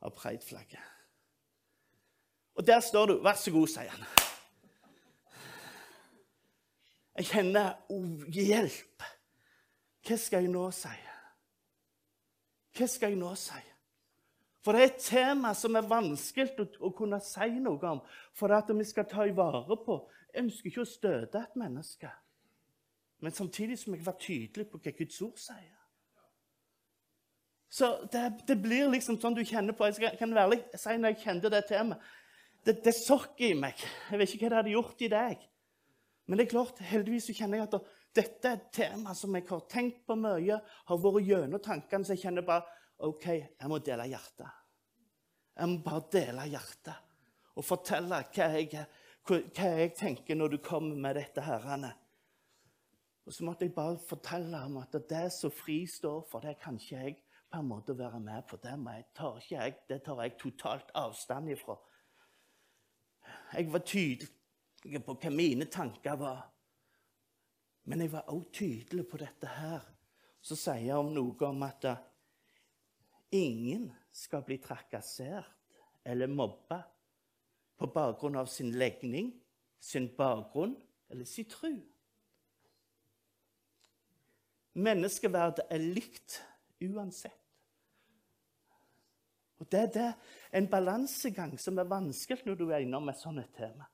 av 0.04 0.14
prideflagget. 0.16 0.82
Og 2.54 2.68
der 2.68 2.80
står 2.80 3.06
du. 3.10 3.14
Vær 3.26 3.38
så 3.40 3.52
god, 3.52 3.68
sier 3.68 3.90
han. 3.90 4.06
Jeg 7.18 7.30
kjenner 7.30 7.76
oh, 7.94 8.24
hjelp. 8.34 9.06
Hva 10.04 10.18
skal 10.20 10.44
jeg 10.44 10.54
nå 10.54 10.66
si? 10.76 10.96
Hva 12.74 12.90
skal 12.90 13.14
jeg 13.14 13.22
nå 13.22 13.32
si? 13.38 13.62
For 14.64 14.74
det 14.74 14.82
er 14.82 14.92
et 14.94 15.04
tema 15.04 15.52
som 15.58 15.76
er 15.76 15.88
vanskelig 15.88 16.56
å, 16.64 16.66
å 16.88 16.92
kunne 16.96 17.20
si 17.24 17.50
noe 17.60 17.90
om. 17.90 18.02
For 18.36 18.54
at 18.56 18.72
vi 18.74 18.86
skal 18.88 19.08
ta 19.10 19.28
i 19.28 19.36
vare 19.36 19.78
på 19.86 20.00
Jeg 20.34 20.48
ønsker 20.48 20.70
ikke 20.72 20.86
å 20.86 20.90
støte 20.90 21.42
et 21.44 21.58
menneske. 21.62 22.10
Men 23.24 23.36
samtidig 23.36 23.78
som 23.80 23.96
jeg 23.96 24.04
var 24.06 24.20
tydelig 24.20 24.68
på 24.70 24.82
hva 24.84 24.94
Guds 24.98 25.22
ord 25.24 25.40
sier. 25.40 25.80
Så 27.74 27.88
det, 28.12 28.26
det 28.46 28.60
blir 28.62 28.92
liksom 28.92 29.18
sånn 29.18 29.34
du 29.34 29.42
kjenner 29.48 29.74
på 29.74 29.88
Jeg 29.90 30.20
kan 30.20 30.36
være 30.36 30.52
litt, 30.52 30.76
si 30.78 30.94
når 30.94 31.16
jeg 31.16 31.24
kjente 31.24 31.50
det 31.50 31.64
temaet 31.72 32.12
det, 32.64 32.78
det 32.86 32.94
sokk 32.96 33.42
i 33.44 33.54
meg. 33.58 33.80
Jeg 34.12 34.20
vet 34.20 34.34
ikke 34.36 34.46
hva 34.46 34.52
det 34.54 34.60
hadde 34.62 34.76
gjort 34.76 35.02
i 35.04 35.10
deg. 35.12 35.42
Men 36.24 36.40
det 36.40 36.46
er 36.46 36.52
klart, 36.54 36.80
heldigvis 36.88 37.26
så 37.28 37.36
kjenner 37.36 37.60
jeg 37.60 37.68
at 37.68 37.90
dette 38.16 38.50
er 38.50 38.60
et 38.60 38.70
tema 38.76 39.16
som 39.18 39.36
jeg 39.36 39.48
har 39.50 39.64
tenkt 39.72 40.04
på 40.08 40.16
mye, 40.16 40.60
har 40.62 41.02
vært 41.04 41.28
gjennom 41.28 41.64
tankene, 41.64 42.06
så 42.06 42.16
jeg 42.16 42.24
kjenner 42.24 42.46
bare 42.48 42.64
OK, 43.04 43.26
jeg 43.26 43.72
må 43.72 43.80
dele 43.84 44.06
hjertet. 44.08 44.62
Jeg 45.58 45.70
må 45.70 45.82
bare 45.86 46.06
dele 46.14 46.46
hjertet 46.54 47.10
og 47.54 47.66
fortelle 47.68 48.22
hva 48.34 48.48
jeg, 48.56 48.86
hva 49.28 49.42
jeg 49.82 49.92
tenker 49.98 50.38
når 50.40 50.56
du 50.56 50.62
kommer 50.64 50.98
med 50.98 51.20
dette 51.20 51.44
herrene. 51.46 51.92
Og 53.26 53.34
så 53.34 53.46
måtte 53.46 53.66
jeg 53.66 53.74
bare 53.74 54.00
fortelle 54.08 54.58
ham 54.58 54.78
at 54.82 54.96
det 55.10 55.32
som 55.32 55.52
FRI 55.52 55.86
står 55.88 56.26
for, 56.32 56.44
det 56.44 56.58
kan 56.60 56.76
ikke 56.80 56.96
jeg 56.96 57.18
på 57.52 57.60
en 57.60 57.68
måte 57.68 57.98
være 57.98 58.20
med 58.20 58.44
på. 58.50 58.58
Det, 58.58 58.74
tar 59.16 59.38
ikke 59.38 59.56
jeg, 59.56 59.76
det 59.90 60.02
tar 60.04 60.22
jeg 60.22 60.38
totalt 60.40 60.92
avstand 60.96 61.50
ifra. 61.50 61.78
Jeg 63.54 63.72
var 63.74 63.80
tydelig 63.80 65.04
på 65.06 65.16
hva 65.16 65.32
mine 65.32 65.66
tanker 65.72 66.18
var. 66.20 66.42
Men 67.84 68.02
jeg 68.02 68.12
var 68.12 68.32
også 68.32 68.50
tydelig 68.54 69.08
på 69.08 69.18
dette 69.18 69.48
her. 69.48 69.86
Så 70.42 70.58
sier 70.60 70.88
jeg 70.88 71.00
om 71.00 71.14
noe 71.16 71.48
om 71.48 71.64
at 71.64 71.86
ingen 73.32 73.88
skal 74.12 74.44
bli 74.44 74.58
trakassert 74.62 75.48
eller 76.06 76.28
mobba 76.28 76.82
på 77.80 77.88
bakgrunn 77.88 78.36
av 78.36 78.50
sin 78.52 78.74
legning, 78.76 79.32
sin 79.80 80.10
bakgrunn 80.18 80.76
eller 81.10 81.26
sin 81.26 81.48
tro. 81.50 81.72
Menneskeverdet 84.74 85.68
er 85.70 85.82
likt 85.82 86.40
uansett. 86.82 87.40
Og 89.62 89.70
Det, 89.72 89.94
det 89.94 90.02
er 90.04 90.60
en 90.60 90.68
balansegang 90.68 91.54
som 91.62 91.78
er 91.80 91.88
vanskelig 91.88 92.44
når 92.46 92.56
du 92.60 92.66
er 92.70 92.84
innom 92.84 93.08
et 93.10 93.20
sånt 93.22 93.54
tema. 93.56 93.86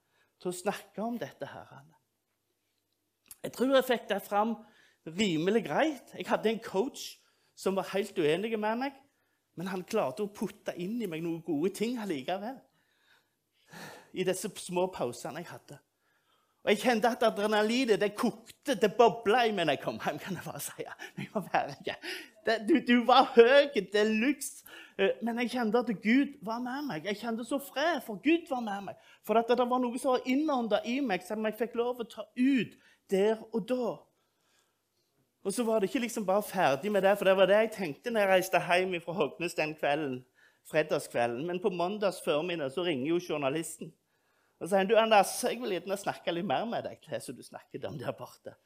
Til 0.42 0.50
å 0.50 0.56
snakke 0.56 1.04
om 1.04 1.20
dette. 1.20 1.46
her. 1.46 1.84
Jeg 3.44 3.54
tror 3.54 3.76
jeg 3.76 3.86
fikk 3.86 4.08
det 4.10 4.22
fram 4.24 4.56
rimelig 5.06 5.64
greit. 5.68 6.16
Jeg 6.16 6.28
hadde 6.28 6.50
en 6.50 6.64
coach 6.64 7.20
som 7.56 7.76
var 7.76 7.92
helt 7.94 8.18
uenig 8.18 8.58
med 8.58 8.80
meg, 8.80 8.98
men 9.56 9.68
han 9.68 9.84
klarte 9.84 10.24
å 10.24 10.32
putte 10.32 10.74
inn 10.80 11.02
i 11.02 11.08
meg 11.12 11.22
noen 11.24 11.44
gode 11.44 11.74
ting 11.76 12.00
allikevel. 12.00 12.58
I 14.14 14.26
disse 14.26 14.50
små 14.58 14.88
pausene 14.88 15.44
jeg 15.44 15.52
hadde. 15.52 15.78
Og 16.70 16.76
jeg 16.76 16.84
kjente 16.84 17.10
at 17.10 17.24
adrenalinet 17.26 17.98
det 17.98 18.12
kokte, 18.14 18.76
det 18.78 18.92
bobla 18.94 19.40
i 19.48 19.54
meg 19.58 19.66
da 19.66 19.74
jeg 19.74 19.82
kom 19.82 19.96
hjem. 19.98 20.20
kan 20.22 20.36
jeg 20.38 20.44
bare 20.46 20.60
si. 20.62 20.84
Jeg 21.18 21.30
var 21.34 21.48
verre. 21.50 21.96
Du, 22.68 22.76
du, 22.86 23.00
var 23.08 23.32
høy 23.34 23.72
det 23.74 23.98
er 23.98 24.12
luks. 24.14 24.62
men 25.26 25.40
jeg 25.42 25.50
kjente 25.50 25.80
at 25.82 25.90
Gud 26.04 26.36
var 26.46 26.60
med 26.62 26.86
meg. 26.86 27.08
Jeg 27.10 27.18
kjente 27.18 27.44
så 27.44 27.58
fred, 27.58 28.04
for 28.06 28.22
Gud 28.22 28.46
var 28.52 28.62
med 28.62 28.86
meg. 28.86 29.02
For 29.26 29.42
at 29.42 29.50
det 29.50 29.66
var 29.66 29.82
noe 29.82 29.98
som 29.98 30.14
var 30.14 30.30
innånda 30.30 30.84
i 30.86 31.00
meg, 31.02 31.26
som 31.26 31.42
jeg 31.50 31.58
fikk 31.58 31.74
lov 31.74 32.04
å 32.04 32.06
ta 32.06 32.28
ut 32.38 32.78
der 33.10 33.42
og 33.50 33.66
da. 33.66 33.90
Og 35.42 35.56
så 35.56 35.66
var 35.66 35.80
det 35.82 35.90
ikke 35.90 36.04
liksom 36.06 36.28
bare 36.28 36.46
ferdig 36.46 36.92
med 36.92 37.02
det, 37.02 37.18
for 37.18 37.26
det 37.26 37.38
var 37.40 37.50
det 37.50 37.64
jeg 37.64 37.78
tenkte 37.80 38.14
når 38.14 38.28
jeg 38.28 38.34
reiste 38.36 38.62
hjem 38.62 38.94
fra 39.02 39.18
Hognes 39.24 39.58
den 39.58 39.74
kvelden, 39.74 40.20
fredagskvelden. 40.70 41.48
Men 41.50 41.64
på 41.64 41.74
mandags 41.74 42.22
formiddag 42.22 42.76
så 42.78 42.86
ringer 42.86 43.10
jo 43.16 43.24
journalisten. 43.32 43.90
Og 44.60 44.68
så 44.68 44.74
sier 44.74 44.82
han, 44.84 44.90
du 44.92 44.98
Anders, 45.00 45.32
jeg 45.44 45.60
vil 45.62 45.78
gjerne 45.78 45.98
snakke 46.00 46.34
litt 46.34 46.48
mer 46.48 46.66
med 46.68 46.84
deg. 46.84 47.00
det 47.08 47.22
som 47.24 47.36
du 47.36 47.44
snakket 47.44 47.86
om 47.88 47.98
der 48.00 48.12
borte. 48.16 48.58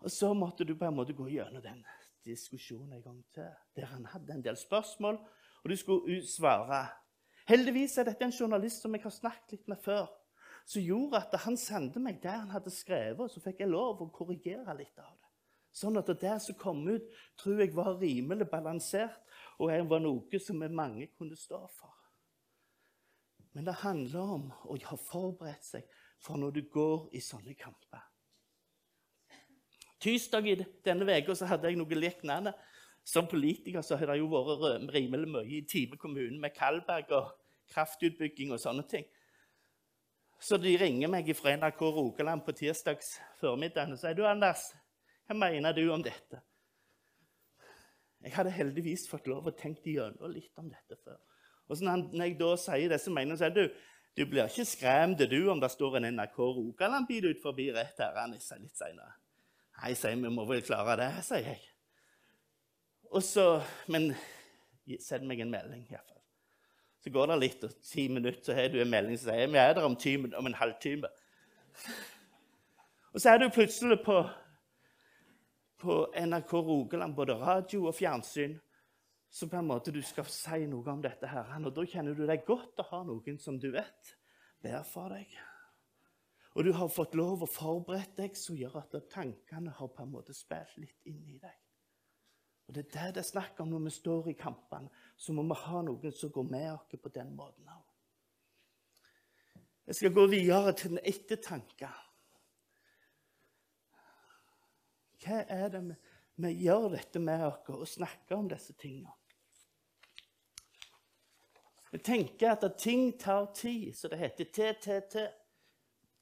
Og 0.00 0.10
så 0.10 0.30
måtte 0.34 0.64
du 0.64 0.76
på 0.78 0.86
en 0.86 0.96
måte 0.96 1.16
gå 1.16 1.26
gjennom 1.28 1.62
den 1.62 1.82
diskusjonen 2.24 2.94
en 2.96 3.02
gang 3.02 3.20
til, 3.34 3.50
der 3.76 3.90
han 3.90 4.06
hadde 4.06 4.32
en 4.32 4.44
del 4.44 4.56
spørsmål, 4.56 5.18
og 5.62 5.70
du 5.70 5.76
skulle 5.76 6.20
svare. 6.26 6.86
Heldigvis 7.48 7.98
er 7.98 8.08
dette 8.08 8.24
en 8.24 8.32
journalist 8.32 8.84
som 8.84 8.94
jeg 8.94 9.02
har 9.02 9.14
snakket 9.14 9.56
litt 9.56 9.68
med 9.68 9.80
før, 9.82 10.06
som 10.64 10.84
gjorde 10.84 11.18
at 11.18 11.34
han 11.44 11.56
sendte 11.58 12.00
meg 12.00 12.20
det 12.22 12.32
han 12.32 12.52
hadde 12.54 12.72
skrevet, 12.72 13.20
og 13.20 13.32
så 13.32 13.42
fikk 13.42 13.64
jeg 13.64 13.72
lov 13.72 14.00
å 14.04 14.10
korrigere 14.14 14.76
litt 14.78 14.96
av 15.00 15.10
det. 15.16 15.28
Sånn 15.74 15.98
at 15.98 16.08
det 16.20 16.36
som 16.42 16.58
kom 16.58 16.82
ut, 16.88 17.06
tror 17.38 17.62
jeg 17.62 17.74
var 17.74 17.96
rimelig 17.98 18.48
balansert, 18.50 19.18
og 19.58 19.72
var 19.90 20.02
noe 20.02 20.40
som 20.42 20.62
mange 20.72 21.10
kunne 21.18 21.36
stå 21.36 21.60
for. 21.74 21.99
Men 23.52 23.66
det 23.66 23.80
handler 23.82 24.34
om 24.36 24.46
å 24.70 24.76
ha 24.86 24.98
forberedt 25.00 25.66
seg 25.66 25.86
for 26.22 26.38
når 26.38 26.54
du 26.54 26.62
går 26.70 27.08
i 27.16 27.22
sånne 27.24 27.56
kamper. 27.58 28.02
Tirsdag 30.00 30.46
i 30.48 30.56
denne 30.86 31.04
uka 31.04 31.34
hadde 31.50 31.68
jeg 31.68 31.78
noe 31.80 31.98
lignende. 31.98 32.54
Som 33.04 33.26
politiker 33.28 33.82
så 33.82 33.96
har 33.96 34.12
det 34.12 34.20
jo 34.20 34.28
vært 34.30 34.92
rimelig 34.94 35.28
mye 35.32 35.56
i 35.56 35.64
Time 35.68 35.96
kommune 35.98 36.36
med 36.38 36.54
Kalberg 36.54 37.10
og 37.16 37.32
kraftutbygging 37.72 38.52
og 38.52 38.60
sånne 38.60 38.84
ting. 38.88 39.06
Så 40.40 40.56
de 40.60 40.72
ringer 40.80 41.10
meg 41.12 41.28
fra 41.36 41.52
NRK 41.56 41.80
Rogaland 41.96 42.44
på 42.46 42.54
tirsdags 42.56 43.18
formiddag 43.40 43.92
og 43.92 44.00
sier 44.00 44.16
du, 44.16 44.22
Anders, 44.28 44.70
hva 45.28 45.36
mener 45.36 45.76
du 45.76 45.82
om 45.92 46.04
dette? 46.04 46.40
Jeg 48.20 48.36
hadde 48.36 48.52
heldigvis 48.52 49.06
fått 49.08 49.28
lov 49.32 49.48
å 49.48 49.56
tenke 49.56 49.92
gjennom 49.92 50.32
litt 50.32 50.56
om 50.60 50.68
dette 50.68 50.96
før. 51.00 51.20
Og 51.70 51.80
når 51.86 52.26
jeg 52.26 52.36
da 52.40 52.50
sier 52.58 52.90
disse 52.90 53.12
meningene, 53.14 53.38
så 53.38 53.48
er 53.48 53.54
du 53.54 53.64
du 54.18 54.24
blir 54.26 54.48
ikke 54.50 54.66
skremt 54.66 55.20
du 55.30 55.38
om 55.52 55.60
det 55.62 55.70
står 55.70 55.96
en 55.96 56.08
NRK 56.16 56.38
Rogaland-bil 56.38 57.30
ut 57.30 57.42
forbi 57.42 57.68
rett 57.72 58.00
her 58.02 58.16
litt 58.28 58.42
senere. 58.42 59.12
Nei, 59.78 59.94
sier 59.96 60.18
vi 60.18 60.32
må 60.34 60.44
vel 60.48 60.64
klare 60.66 60.96
det, 60.98 61.10
sier 61.24 61.46
jeg. 61.52 61.62
Og 63.10 63.22
så, 63.24 63.62
Men 63.86 64.10
send 65.00 65.26
meg 65.30 65.40
en 65.40 65.52
melding, 65.52 65.86
iallfall. 65.88 66.18
Så 67.00 67.10
går 67.14 67.30
det 67.30 67.38
litt, 67.40 67.64
og 67.64 67.76
ti 67.86 68.08
minutter 68.12 68.42
så 68.44 68.54
har 68.54 68.68
du 68.68 68.80
en 68.82 68.90
melding 68.90 69.16
som 69.16 69.30
sier 69.30 69.48
vi 69.48 69.60
er 69.62 69.74
der 69.78 69.86
om, 69.86 69.96
timen, 69.96 70.34
om 70.34 70.46
en 70.46 70.58
halvtime. 70.58 71.08
Og 73.14 73.22
så 73.22 73.30
er 73.30 73.38
du 73.40 73.48
plutselig 73.54 74.02
på, 74.04 74.18
på 75.80 76.00
NRK 76.18 76.52
Rogaland, 76.52 77.14
både 77.16 77.38
radio 77.40 77.86
og 77.88 77.96
fjernsyn 77.96 78.58
så 79.30 79.46
på 79.48 79.56
en 79.56 79.68
måte 79.70 79.92
du 79.94 80.00
skal 80.02 80.26
si 80.26 80.66
noe 80.66 80.90
om 80.90 81.02
dette. 81.02 81.26
her. 81.26 81.54
Og 81.64 81.74
Da 81.74 81.84
kjenner 81.86 82.14
du 82.14 82.26
deg 82.26 82.44
godt 82.46 82.82
å 82.82 82.88
ha 82.90 83.02
noen 83.04 83.38
som 83.38 83.58
du 83.58 83.70
vet 83.70 84.16
ber 84.62 84.82
for 84.82 85.14
deg. 85.14 85.30
Og 86.58 86.64
du 86.66 86.72
har 86.74 86.90
fått 86.90 87.14
lov 87.14 87.44
å 87.44 87.46
forberede 87.46 88.16
deg, 88.16 88.36
som 88.36 88.58
gjør 88.58 88.80
at 88.82 88.96
tankene 89.12 89.70
har 89.70 89.88
på 89.94 90.02
en 90.02 90.10
måte 90.10 90.34
spilt 90.34 90.76
litt 90.82 91.06
inn 91.06 91.22
i 91.30 91.38
deg. 91.38 91.58
Og 92.66 92.74
Det 92.74 92.86
er 92.86 92.90
det 92.90 93.14
det 93.14 93.22
er 93.22 93.30
snakk 93.30 93.60
om 93.60 93.70
når 93.70 93.84
vi 93.86 93.90
står 93.90 94.28
i 94.30 94.38
kampene. 94.38 94.90
Så 95.16 95.32
må 95.32 95.42
vi 95.42 95.58
ha 95.58 95.82
noen 95.82 96.12
som 96.12 96.30
går 96.30 96.50
med 96.50 96.72
oss 96.72 97.00
på 97.02 97.08
den 97.14 97.32
måten 97.36 97.70
òg. 97.70 97.86
Jeg 99.86 99.94
skal 99.94 100.12
gå 100.14 100.26
videre 100.30 100.72
til 100.78 100.90
den 100.90 101.02
ettertanke. 101.02 101.88
Hva 105.20 105.40
er 105.50 105.68
det 105.68 105.80
vi, 105.88 105.96
vi 106.46 106.52
gjør 106.62 106.92
dette 106.94 107.18
med 107.18 107.42
oss 107.46 107.74
og 107.74 107.88
snakker 107.88 108.36
om 108.36 108.50
disse 108.50 108.74
tingene? 108.78 109.19
Vi 111.90 111.98
tenker 111.98 112.50
at 112.50 112.74
ting 112.78 113.18
tar 113.18 113.52
tid, 113.54 113.94
så 113.94 114.08
det 114.08 114.18
heter 114.18 114.44
TTT. 114.44 115.16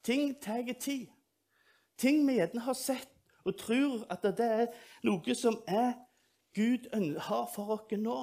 Ting 0.03 0.41
tar 0.41 0.73
tid. 0.81 1.07
Ting 1.99 2.27
vi 2.27 2.39
gjerne 2.39 2.61
har 2.61 2.75
sett 2.75 3.15
og 3.45 3.57
tror 3.59 4.05
at 4.13 4.23
det 4.23 4.45
er 4.45 4.67
noe 5.05 5.35
som 5.37 5.57
er 5.67 5.97
Gud 6.57 6.89
har 7.21 7.49
for 7.55 7.75
oss 7.77 7.97
nå. 7.97 8.19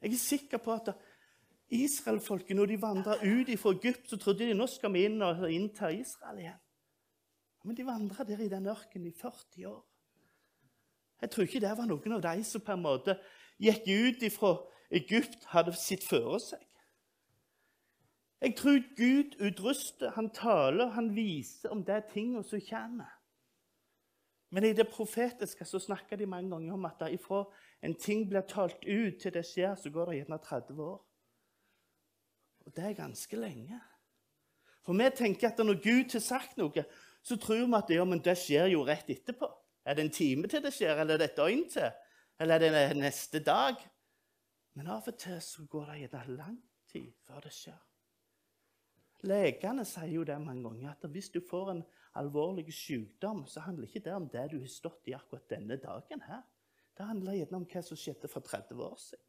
Jeg 0.00 0.14
er 0.14 0.22
sikker 0.22 0.62
på 0.62 0.72
at 0.72 0.94
Israelfolket, 1.70 2.56
når 2.56 2.66
de 2.66 2.80
vandra 2.82 3.14
ut 3.20 3.50
fra 3.60 3.72
Egypt, 3.74 4.08
så 4.10 4.16
trodde 4.16 4.46
de 4.46 4.54
nå 4.54 4.66
skal 4.66 4.92
vi 4.94 5.04
inn 5.06 5.22
og 5.22 5.44
innta 5.52 5.90
Israel 5.94 6.40
igjen. 6.40 6.58
Men 7.64 7.76
de 7.76 7.86
vandra 7.86 8.24
der 8.24 8.40
i 8.40 8.48
den 8.48 8.66
ørkenen 8.66 9.10
i 9.10 9.14
40 9.14 9.66
år. 9.68 9.82
Jeg 11.20 11.30
tror 11.30 11.44
ikke 11.44 11.60
det 11.60 11.76
var 11.76 11.86
noen 11.86 12.16
av 12.16 12.22
de 12.24 12.44
som 12.48 12.64
på 12.64 12.72
en 12.72 12.82
måte 12.82 13.16
gikk 13.60 13.84
ut 13.86 14.22
ifra 14.24 14.54
Egypt 14.90 15.46
hadde 15.52 15.74
sitt 15.78 16.04
føre 16.06 16.40
seg. 16.42 16.62
Jeg 18.40 18.56
tror 18.56 18.78
Gud 18.96 19.36
utruster, 19.46 20.10
han 20.16 20.30
taler, 20.32 20.94
han 20.96 21.12
viser 21.16 21.70
om 21.74 21.82
de 21.84 21.98
tingene 22.12 22.44
som 22.44 22.62
kommer. 22.64 23.10
Men 24.50 24.64
i 24.64 24.72
det 24.74 24.88
profetiske 24.90 25.64
så 25.64 25.78
snakker 25.78 26.16
de 26.16 26.26
mange 26.26 26.50
ganger 26.50 26.74
om 26.74 26.88
at 26.88 27.04
ifra 27.12 27.44
en 27.84 27.94
ting 27.94 28.24
blir 28.28 28.42
talt 28.48 28.80
ut 28.86 29.20
til 29.20 29.34
det 29.34 29.44
skjer, 29.46 29.76
så 29.76 29.92
går 29.92 30.10
det 30.10 30.16
gjerne 30.16 30.40
30 30.42 30.82
år. 30.82 30.98
Og 32.66 32.74
det 32.76 32.84
er 32.84 32.98
ganske 32.98 33.36
lenge. 33.36 33.78
For 34.82 34.96
vi 34.96 35.06
tenker 35.14 35.52
at 35.52 35.62
når 35.62 35.78
Gud 35.84 36.16
har 36.16 36.24
sagt 36.24 36.58
noe, 36.58 36.84
så 37.22 37.36
tror 37.36 37.66
vi 37.66 37.76
at 37.78 37.92
ja, 37.92 38.04
men 38.08 38.24
det 38.24 38.36
skjer 38.40 38.72
jo 38.72 38.82
rett 38.88 39.10
etterpå. 39.12 39.48
Er 39.84 39.94
det 39.94 40.04
en 40.06 40.14
time 40.16 40.48
til 40.48 40.64
det 40.64 40.72
skjer, 40.74 40.96
eller 40.96 41.14
er 41.14 41.22
det 41.22 41.30
et 41.30 41.38
døgn 41.38 41.66
til? 41.70 41.90
Eller 42.40 42.54
er 42.54 42.88
det 42.88 42.96
neste 42.96 43.42
dag? 43.44 43.76
Men 44.80 44.94
av 44.94 45.08
og 45.10 45.16
til 45.20 45.36
så 45.44 45.66
går 45.68 45.90
det 45.90 45.94
gjerne 46.00 46.34
lang 46.38 46.54
tid 46.88 47.10
før 47.26 47.42
det 47.44 47.50
skjer. 47.52 47.80
Legene 49.28 49.82
sier 49.84 50.14
jo 50.14 50.22
det 50.24 50.38
mange 50.40 50.62
ganger, 50.64 50.94
at 50.94 51.02
hvis 51.12 51.26
du 51.34 51.42
får 51.44 51.72
en 51.74 51.82
alvorlig 52.16 52.72
sykdom, 52.72 53.42
så 53.44 53.60
handler 53.66 53.90
ikke 53.90 54.00
det 54.06 54.14
om 54.16 54.28
det 54.32 54.46
du 54.48 54.56
har 54.62 54.70
stått 54.72 55.10
i 55.10 55.12
akkurat 55.12 55.44
denne 55.52 55.76
dagen 55.82 56.24
her. 56.24 56.46
Det 56.96 57.08
handler 57.10 57.36
gjerne 57.36 57.58
om 57.60 57.66
hva 57.68 57.82
som 57.84 58.00
skjedde 58.00 58.30
for 58.32 58.40
30 58.48 58.80
år 58.86 58.96
siden. 59.04 59.26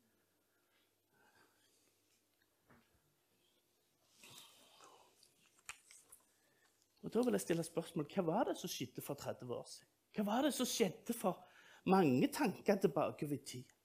Og 7.04 7.12
Da 7.12 7.26
vil 7.28 7.36
jeg 7.36 7.44
stille 7.44 7.68
spørsmål 7.68 8.08
hva 8.16 8.26
var 8.32 8.48
det 8.54 8.56
som 8.64 8.72
skjedde 8.72 9.04
for 9.04 9.20
30 9.20 9.52
år 9.60 9.68
siden? 9.68 9.92
Hva 10.16 10.28
var 10.32 10.48
det 10.48 10.56
som 10.56 10.72
skjedde 10.78 11.20
for 11.20 11.44
mange 11.92 12.32
tanker 12.32 12.80
tilbake 12.80 13.28
over 13.28 13.46
tid? 13.52 13.81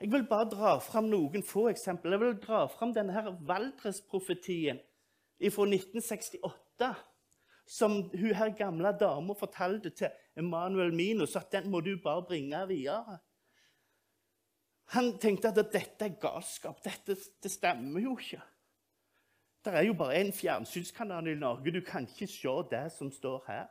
Jeg 0.00 0.12
vil 0.12 0.26
bare 0.28 0.48
dra 0.52 0.74
fram 0.84 1.06
noen 1.08 1.44
få 1.46 1.70
eksempler. 1.70 2.12
Jeg 2.16 2.20
vil 2.20 2.40
dra 2.42 2.66
fram 2.68 2.92
denne 2.92 3.14
her 3.16 3.30
Valdres-profetien 3.48 4.80
fra 5.40 5.64
1968, 5.68 6.90
som 7.66 7.94
hun 8.12 8.34
her 8.36 8.52
gamle 8.56 8.92
dama 9.00 9.34
fortalte 9.36 9.90
til 9.96 10.12
Emanuel 10.36 10.92
Minus 10.94 11.36
at 11.36 11.48
den 11.52 11.70
må 11.72 11.80
du 11.80 11.94
bare 12.02 12.26
bringe 12.28 12.60
videre. 12.68 13.18
Han 14.94 15.16
tenkte 15.18 15.50
at 15.50 15.72
dette 15.72 16.04
er 16.04 16.20
galskap. 16.20 16.78
Dette 16.84 17.16
det 17.42 17.50
stemmer 17.50 18.04
jo 18.04 18.14
ikke. 18.18 18.42
Det 19.64 19.74
er 19.74 19.88
jo 19.88 19.96
bare 19.98 20.20
én 20.20 20.30
fjernsynskanal 20.30 21.26
i 21.26 21.34
Norge. 21.34 21.72
Du 21.74 21.80
kan 21.80 22.06
ikke 22.06 22.28
se 22.30 22.52
det 22.70 22.84
som 22.94 23.10
står 23.10 23.42
her. 23.48 23.66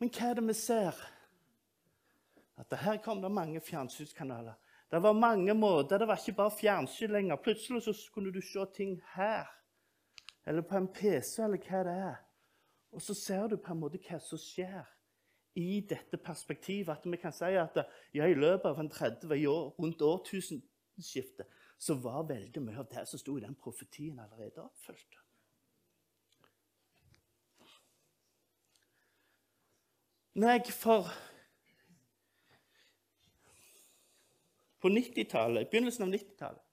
Men 0.00 0.10
hva 0.10 0.30
er 0.30 0.40
det 0.40 0.46
vi 0.48 0.56
ser? 0.58 0.96
At 2.58 2.74
her 2.80 2.98
kom 3.04 3.22
det 3.22 3.30
mange 3.30 3.60
fjernsynskanaler. 3.60 4.56
Det 4.90 5.02
var 5.02 5.12
mange 5.12 5.54
måter. 5.54 5.98
Det 5.98 6.08
var 6.08 6.16
ikke 6.16 6.36
bare 6.36 6.56
fjernsyn 6.60 7.12
lenger. 7.12 7.36
Plutselig 7.36 7.82
så 7.82 7.94
kunne 8.12 8.32
du 8.32 8.40
se 8.40 8.64
ting 8.74 9.00
her, 9.14 9.44
eller 10.46 10.62
på 10.62 10.76
en 10.76 10.88
PC, 10.88 11.42
eller 11.44 11.60
hva 11.60 11.82
det 11.84 11.96
er. 11.96 12.16
Og 12.92 13.02
så 13.02 13.14
ser 13.14 13.46
du 13.48 13.56
på 13.56 13.74
en 13.74 13.82
måte 13.82 14.00
hva 14.00 14.20
som 14.24 14.40
skjer 14.40 14.86
i 15.60 15.80
dette 15.90 16.16
perspektivet. 16.16 16.88
At 16.96 17.04
vi 17.04 17.20
kan 17.20 17.34
si 17.36 17.52
at 17.60 17.76
ja, 18.14 18.24
i 18.24 18.34
løpet 18.34 18.70
av 18.70 18.80
en 18.80 18.90
30 18.90 19.48
år, 19.48 19.72
rundt 19.78 20.02
årtusenskiftet 20.02 21.56
så 21.78 21.94
var 21.94 22.24
veldig 22.26 22.62
mye 22.62 22.80
av 22.80 22.88
det 22.90 23.04
som 23.06 23.20
sto 23.20 23.36
i 23.38 23.44
den 23.44 23.54
profetien, 23.54 24.18
allerede 24.18 24.64
oppfylt. 24.64 25.20
Når 30.38 30.54
jeg 30.54 30.72
for 30.74 31.10
på 34.80 34.90
90-tallet, 34.92 35.70
begynnelsen 35.70 36.06
av 36.06 36.12
90-tallet, 36.14 36.64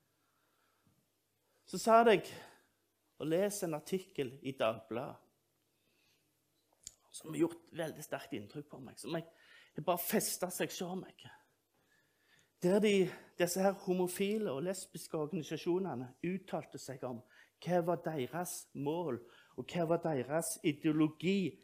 så 1.66 1.82
sa 1.82 2.02
jeg 2.06 2.28
og 3.18 3.30
leser 3.32 3.68
en 3.68 3.78
artikkel 3.80 4.36
i 4.46 4.54
Dagbladet 4.58 5.22
som 7.16 7.32
har 7.32 7.40
gjort 7.46 7.62
veldig 7.72 8.04
sterkt 8.04 8.34
inntrykk 8.36 8.68
på 8.68 8.82
meg. 8.84 8.98
Som 9.00 9.16
jeg, 9.16 9.24
jeg 9.78 9.86
bare 9.88 10.04
festa 10.04 10.50
seg 10.52 10.74
sjøl 10.74 10.98
meg. 11.00 11.24
Der 12.64 12.82
de, 12.84 13.06
disse 13.40 13.64
her 13.64 13.76
homofile 13.86 14.52
og 14.52 14.66
lesbiske 14.66 15.18
organisasjonene 15.18 16.10
uttalte 16.28 16.82
seg 16.82 17.04
om 17.08 17.22
hva 17.64 17.80
var 17.88 18.02
deres 18.04 18.66
mål, 18.76 19.22
og 19.56 19.72
hva 19.72 19.86
var 19.94 20.02
deres 20.04 20.58
ideologi 20.68 21.56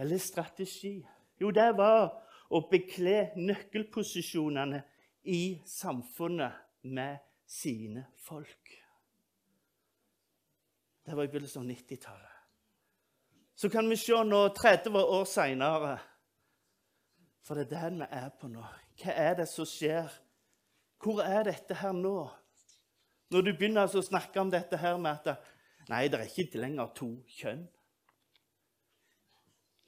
eller 0.00 0.18
strategi. 0.22 0.96
Jo, 1.40 1.52
det 1.52 1.68
var 1.76 2.14
å 2.48 2.62
bekle 2.70 3.34
nøkkelposisjonene 3.36 4.80
i 5.22 5.62
samfunnet 5.66 6.52
med 6.82 7.18
sine 7.46 8.06
folk. 8.16 8.76
Det 11.04 11.16
var 11.16 11.24
i 11.24 11.28
begynnelsen 11.28 11.62
av 11.62 11.70
90-tallet. 11.70 12.36
Så 13.54 13.70
kan 13.70 13.88
vi 13.88 13.96
se 13.96 14.16
nå 14.24 14.48
30 14.56 14.96
år 14.96 15.24
seinere 15.28 15.98
For 17.44 17.56
det 17.56 17.66
er 17.66 17.90
der 17.90 17.96
vi 17.96 18.06
er 18.14 18.28
på 18.38 18.48
nå. 18.48 18.62
Hva 19.00 19.14
er 19.16 19.34
det 19.40 19.46
som 19.48 19.66
skjer? 19.66 20.06
Hvor 21.00 21.22
er 21.24 21.48
dette 21.48 21.74
her 21.74 21.92
nå? 21.96 22.28
Når 23.32 23.42
du 23.42 23.50
begynner 23.50 23.86
altså 23.86 24.02
å 24.02 24.06
snakke 24.06 24.40
om 24.40 24.52
dette 24.52 24.78
her 24.78 25.00
med 25.00 25.26
at 25.26 25.42
Nei, 25.90 26.04
det 26.06 26.20
er 26.20 26.28
ikke 26.38 26.60
lenger 26.60 26.92
to 26.94 27.08
kjønn. 27.40 27.64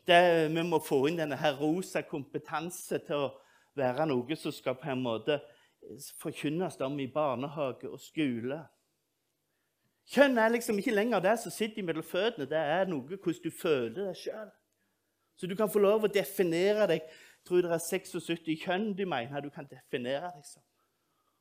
Det, 0.09 0.19
vi 0.51 0.65
må 0.67 0.81
få 0.83 1.05
inn 1.07 1.21
denne 1.21 1.39
her 1.39 1.55
rosa 1.61 2.03
kompetanse 2.03 2.99
til 3.07 3.29
å 3.29 3.29
være 3.79 4.07
noe 4.07 4.37
som 4.37 4.53
skal 4.55 4.77
på 4.79 4.91
en 4.93 5.03
måte 5.05 5.39
forkynnes 6.21 6.79
om 6.81 6.99
i 7.01 7.11
barnehage 7.11 7.91
og 7.91 8.01
skole. 8.01 8.61
Kjønn 10.13 10.39
er 10.39 10.53
liksom 10.53 10.79
ikke 10.79 10.95
lenger 10.95 11.23
det 11.23 11.37
som 11.41 11.55
sitter 11.55 11.87
mellom 11.87 12.05
føttene. 12.07 12.49
Det 12.51 12.59
er 12.59 12.91
noe 12.91 13.07
hvordan 13.07 13.43
du 13.45 13.51
føler 13.55 14.09
deg 14.09 14.19
sjøl. 14.19 14.51
Så 15.39 15.49
du 15.49 15.57
kan 15.59 15.71
få 15.71 15.83
lov 15.83 16.07
å 16.07 16.13
definere 16.13 16.89
deg. 16.91 17.07
Jeg 17.43 17.49
tror 17.49 17.65
det 17.65 17.73
er 17.75 17.83
76 17.83 18.51
kjønn 18.65 18.93
du 18.99 19.07
mener 19.09 19.43
du 19.43 19.51
kan 19.51 19.67
definere 19.71 20.31
deg 20.35 20.47
som. 20.47 20.63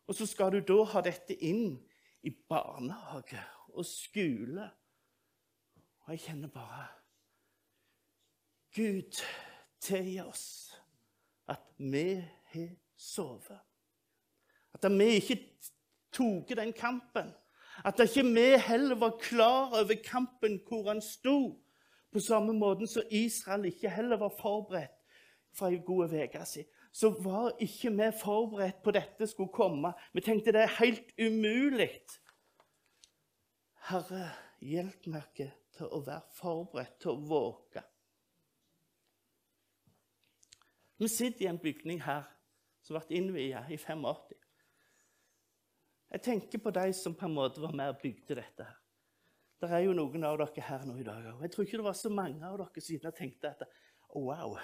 Og 0.10 0.18
så 0.18 0.26
skal 0.28 0.54
du 0.56 0.62
da 0.66 0.84
ha 0.94 1.04
dette 1.06 1.36
inn 1.46 1.76
i 2.26 2.32
barnehage 2.32 3.42
og 3.76 3.86
skole. 3.88 4.70
Og 6.06 6.16
jeg 6.16 6.26
kjenner 6.26 6.52
bare 6.54 6.88
Gud, 8.72 9.20
tilgi 9.84 10.22
oss 10.24 10.46
at 11.50 11.64
vi 11.78 12.22
har 12.54 12.70
sovet. 12.98 13.60
At 14.74 14.92
vi 14.92 15.10
ikke 15.20 15.40
tok 16.14 16.50
den 16.58 16.74
kampen. 16.74 17.34
At 17.86 18.00
ikke 18.00 18.24
vi 18.24 18.48
heller 18.62 18.96
var 18.96 19.18
klar 19.22 19.74
over 19.74 19.96
kampen 20.04 20.60
hvor 20.68 20.88
han 20.88 21.02
sto. 21.02 21.58
På 22.12 22.20
samme 22.20 22.54
måte 22.54 22.88
som 22.88 23.08
Israel 23.12 23.66
ikke 23.66 23.90
heller 23.90 24.18
var 24.20 24.34
forberedt 24.42 24.98
for 25.56 25.72
ei 25.72 25.80
god 25.86 26.14
uke 26.14 26.46
siden. 26.46 26.68
Så 26.92 27.10
var 27.24 27.56
ikke 27.60 27.92
vi 27.96 28.10
forberedt 28.20 28.84
på 28.84 28.92
dette 28.92 29.28
skulle 29.28 29.54
komme. 29.54 29.94
Vi 30.14 30.22
tenkte 30.22 30.52
det 30.52 30.66
er 30.66 30.78
helt 30.80 31.14
umulig. 31.20 31.92
Herre, 33.88 34.28
hjelp 34.60 35.08
meg 35.08 35.40
til 35.78 35.88
å 35.88 36.02
være 36.06 36.36
forberedt, 36.36 37.00
til 37.00 37.16
å 37.16 37.22
våge. 37.32 37.84
Vi 41.02 41.08
sitter 41.10 41.46
i 41.46 41.50
en 41.50 41.58
bygning 41.58 41.98
her 42.06 42.28
som 42.86 42.94
ble 42.94 43.18
innviet 43.18 43.72
i 43.74 43.78
85. 43.82 44.36
Jeg 46.12 46.22
tenker 46.22 46.62
på 46.62 46.74
de 46.76 46.92
som 46.94 47.16
på 47.18 47.26
en 47.26 47.34
måte 47.34 47.64
var 47.64 47.74
med 47.74 47.96
og 47.96 48.04
bygde 48.04 48.38
dette. 48.38 48.68
her. 48.68 48.78
Det 49.62 49.70
er 49.72 49.82
jo 49.86 49.96
noen 49.98 50.24
av 50.26 50.38
dere 50.38 50.66
her 50.68 50.86
nå 50.86 51.00
i 51.00 51.06
dag 51.06 51.26
òg. 51.32 51.42
Jeg 51.42 51.54
tror 51.54 51.66
ikke 51.66 51.80
det 51.80 51.88
var 51.88 51.98
så 51.98 52.12
mange 52.14 52.46
av 52.46 52.60
dere 52.60 52.84
siden 52.86 53.10
jeg 53.10 53.18
tenkte 53.18 53.50
at 53.50 53.64
oh, 54.10 54.28
wow, 54.28 54.60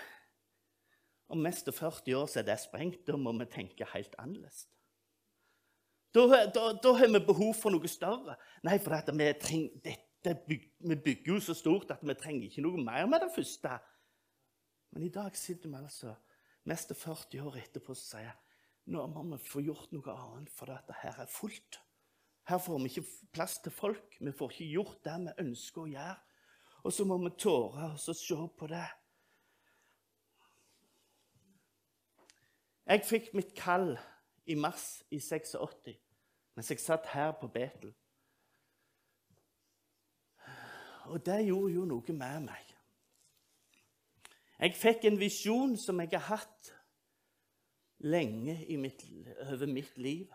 om 1.34 1.41
mest 1.41 1.69
40 1.73 2.15
år 2.19 2.30
så 2.30 2.43
er 2.43 2.47
det 2.52 2.60
sprengt. 2.62 3.02
Da 3.08 3.17
må 3.17 3.34
vi 3.39 3.50
tenke 3.50 3.89
helt 3.95 4.13
annerledes. 4.21 4.67
Da, 6.13 6.28
da, 6.54 6.69
da, 6.84 6.93
har 6.97 7.12
vi 7.13 7.23
behov 7.32 7.58
for 7.58 7.73
noe 7.73 7.89
større. 7.89 8.38
Nei, 8.65 8.78
for 8.78 8.93
vi, 9.10 9.32
treng, 9.41 9.67
dette 9.86 10.38
byg, 10.45 10.69
vi 10.86 11.02
bygger 11.10 11.34
jo 11.34 11.41
så 11.50 11.58
stort 11.58 11.97
at 11.97 12.06
vi 12.06 12.13
trenger 12.13 12.45
ikke 12.45 12.65
noe 12.65 12.86
mer 12.86 13.10
med 13.10 13.26
det 13.26 13.34
første. 13.34 13.73
Men 14.93 15.10
i 15.10 15.13
dag 15.13 15.34
sitter 15.38 15.69
vi 15.69 15.82
altså 15.82 16.13
mest 16.67 16.93
40 16.95 17.47
år 17.47 17.58
etterpå 17.63 17.95
så 17.95 18.12
sier 18.12 18.27
jeg 18.27 18.38
nå 18.93 19.03
må 19.12 19.23
vi 19.34 19.38
få 19.43 19.62
gjort 19.65 19.91
noe 19.91 20.13
annet, 20.13 20.51
for 20.53 20.71
dette 20.71 20.95
her 21.01 21.17
er 21.19 21.27
fullt. 21.27 21.82
Her 22.47 22.62
får 22.63 22.80
vi 22.80 22.91
ikke 22.93 23.10
plass 23.36 23.58
til 23.60 23.73
folk. 23.75 24.15
Vi 24.23 24.32
får 24.32 24.53
ikke 24.53 24.69
gjort 24.71 25.01
det 25.03 25.15
vi 25.25 25.34
ønsker 25.43 25.82
å 25.82 25.89
gjøre. 25.91 26.15
Og 26.88 26.95
så 26.95 27.03
må 27.03 27.17
vi 27.19 27.34
tåre 27.36 27.89
å 27.91 28.15
se 28.15 28.38
på 28.60 28.69
det. 28.71 28.86
Jeg 32.88 33.03
fikk 33.03 33.34
mitt 33.36 33.51
kall 33.58 33.97
i 34.47 34.56
mars 34.56 35.01
i 35.12 35.19
86 35.19 35.97
mens 36.58 36.71
jeg 36.71 36.82
satt 36.82 37.06
her 37.12 37.36
på 37.38 37.49
Betel. 37.53 37.91
Og 41.12 41.19
det 41.25 41.43
gjorde 41.45 41.73
jo 41.75 41.84
noe 41.86 42.15
med 42.15 42.47
meg. 42.47 42.66
Jeg 44.57 44.73
fikk 44.73 45.05
en 45.05 45.19
visjon 45.21 45.75
som 45.77 45.99
jeg 46.01 46.15
har 46.15 46.25
hatt 46.31 46.71
lenge 48.01 48.57
mitt, 48.81 49.03
over 49.51 49.69
mitt 49.69 49.97
liv. 50.01 50.31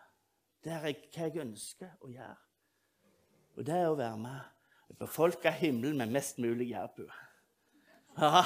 Det 0.63 0.71
er 0.71 0.85
hva 0.85 0.93
jeg 0.95 1.43
ønsker 1.43 1.97
å 2.07 2.11
gjøre. 2.11 2.39
Og 3.59 3.67
det 3.67 3.75
er 3.77 3.89
å 3.91 3.99
være 3.99 4.21
med 4.23 4.93
og 4.93 4.99
befolke 5.01 5.51
himmelen 5.57 5.99
med 5.99 6.15
mest 6.15 6.39
mulig 6.39 6.71
jærbu. 6.71 7.09
Ja, 8.21 8.45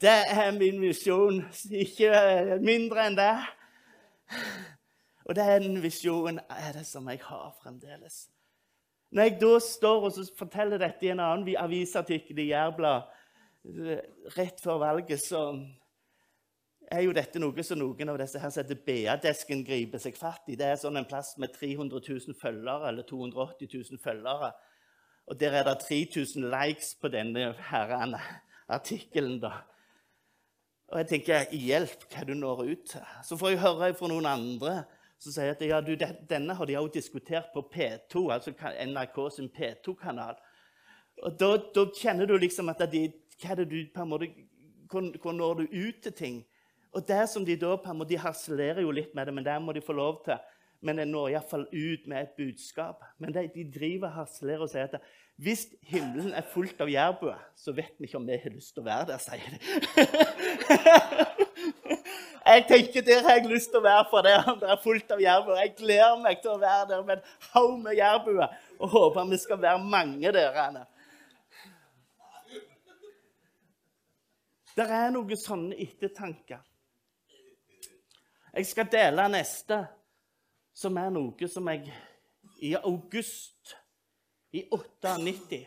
det 0.00 0.16
er 0.30 0.50
min 0.56 0.80
visjon. 0.80 1.42
Ikke 1.68 2.58
mindre 2.62 3.08
enn 3.10 3.18
det. 3.18 3.34
Og 5.28 5.36
den 5.36 5.82
visjonen 5.84 6.40
er 6.48 6.72
det 6.78 6.86
som 6.88 7.08
jeg 7.12 7.20
har 7.26 7.52
fremdeles. 7.60 8.28
Når 9.10 9.22
jeg 9.22 9.38
da 9.40 9.52
står 9.64 10.08
og 10.08 10.18
forteller 10.36 10.80
dette 10.80 11.06
i 11.06 11.12
en 11.12 11.20
annen 11.24 11.56
avisartikkel 11.60 12.40
i 12.40 12.50
Jærbladet 12.54 13.17
rett 14.36 14.60
før 14.62 14.80
valget, 14.82 15.20
så 15.22 15.42
er 16.88 17.04
jo 17.04 17.14
dette 17.16 17.40
noe 17.40 17.64
som 17.66 17.80
noen 17.80 18.12
av 18.12 18.18
disse 18.20 18.40
her 18.40 18.52
som 18.52 18.62
heter 18.62 18.80
BA-desken 18.86 19.64
griper 19.66 20.00
seg 20.02 20.16
fatt 20.16 20.48
i. 20.48 20.56
Det 20.56 20.66
er 20.70 20.80
sånn 20.80 20.96
en 21.00 21.08
plass 21.08 21.34
med 21.40 21.52
300 21.56 22.00
000 22.00 22.36
følgere, 22.38 22.88
eller 22.88 23.06
280 23.08 23.68
000 23.92 24.02
følgere. 24.02 24.52
Og 25.28 25.40
der 25.40 25.58
er 25.58 25.66
det 25.68 25.80
3000 25.84 26.48
likes 26.48 26.94
på 26.96 27.10
denne 27.12 27.50
herren, 27.68 28.16
artikkelen. 28.68 29.40
da. 29.42 29.58
Og 30.88 31.02
jeg 31.02 31.10
tenker 31.10 31.50
hjelp 31.52 32.06
hva 32.08 32.24
du 32.24 32.32
når 32.36 32.64
ut 32.70 32.86
til. 32.94 33.10
Så 33.24 33.36
får 33.36 33.52
jeg 33.52 33.64
høre 33.66 33.92
fra 33.96 34.08
noen 34.08 34.28
andre 34.30 34.78
som 35.18 35.34
sier 35.34 35.52
at 35.52 35.62
ja, 35.66 35.80
du, 35.82 35.96
denne 36.30 36.54
har 36.54 36.68
de 36.68 36.76
også 36.78 36.94
diskutert 36.94 37.50
på 37.52 37.64
P2, 37.72 38.28
altså 38.32 38.54
NRK 38.54 39.18
sin 39.34 39.50
P2-kanal. 39.52 40.38
Og 41.26 41.34
da, 41.40 41.48
da, 41.74 41.84
kjenner 41.98 42.28
du 42.30 42.36
liksom 42.38 42.70
at 42.70 42.84
de, 42.92 43.08
hva 43.38 43.54
er 43.54 43.62
det 43.62 43.70
du 43.70 43.80
på 43.94 44.02
en 44.02 44.08
måte, 44.08 44.30
Hvor 44.90 45.32
når 45.32 45.54
du 45.54 45.66
ut 45.72 46.02
til 46.02 46.12
ting? 46.12 46.44
Og 46.92 47.08
det 47.08 47.28
som 47.28 47.44
De 47.44 47.56
da 47.56 47.76
på 47.76 47.90
en 47.90 47.98
måte, 47.98 48.08
de 48.08 48.18
harselerer 48.18 48.80
jo 48.82 48.90
litt 48.90 49.14
med 49.14 49.26
det, 49.26 49.34
men 49.34 49.44
det 49.44 49.62
må 49.62 49.72
de 49.72 49.80
få 49.80 49.92
lov 49.92 50.24
til. 50.24 50.38
Men 50.80 50.98
jeg 50.98 51.06
når 51.10 51.28
iallfall 51.28 51.66
ut 51.72 52.06
med 52.06 52.22
et 52.22 52.36
budskap. 52.36 53.02
Men 53.18 53.34
de, 53.34 53.48
de 53.54 53.64
driver 53.78 54.08
harselerer 54.08 54.62
og 54.62 54.70
sier 54.70 54.86
at 54.86 55.02
hvis 55.38 55.66
himmelen 55.86 56.32
er 56.34 56.46
fullt 56.54 56.80
av 56.82 56.90
jærbuer, 56.90 57.38
så 57.54 57.72
vet 57.74 57.94
vi 57.98 58.08
ikke 58.08 58.18
om 58.18 58.26
vi 58.26 58.38
har 58.42 58.54
lyst 58.54 58.74
til 58.74 58.82
å 58.82 58.86
være 58.88 59.06
der, 59.10 59.18
sier 59.22 59.52
de. 59.54 59.58
jeg 62.48 62.64
tenker 62.70 63.06
der 63.06 63.22
har 63.26 63.38
jeg 63.38 63.50
lyst 63.50 63.70
til 63.70 63.78
å 63.78 63.84
være 63.84 64.06
for 64.10 64.26
det, 64.26 64.34
det 64.62 64.70
er 64.70 64.80
fullt 64.82 65.14
av 65.14 65.22
jærbuer. 65.22 65.60
Jeg 65.62 65.74
gleder 65.78 66.22
meg 66.22 66.42
til 66.42 66.54
å 66.54 66.62
være 66.62 66.88
der 66.90 67.04
med 67.06 67.18
en 67.18 67.36
haug 67.52 67.74
med 67.82 67.98
jærbuer 67.98 68.56
og 68.78 68.94
håper 68.94 69.30
vi 69.30 69.40
skal 69.42 69.62
være 69.62 69.82
mange 69.82 70.32
der. 70.34 70.58
Anne. 70.62 70.86
Det 74.78 74.84
er 74.94 75.08
noen 75.10 75.34
sånne 75.34 75.74
ettertanker. 75.82 76.60
Jeg 78.54 78.66
skal 78.68 78.86
dele 78.92 79.24
neste, 79.32 79.78
som 80.70 80.98
er 81.02 81.08
noe 81.10 81.48
som 81.50 81.66
jeg 81.72 81.88
i 82.62 82.76
august 82.78 83.72
i 84.54 84.62
98 84.70 85.58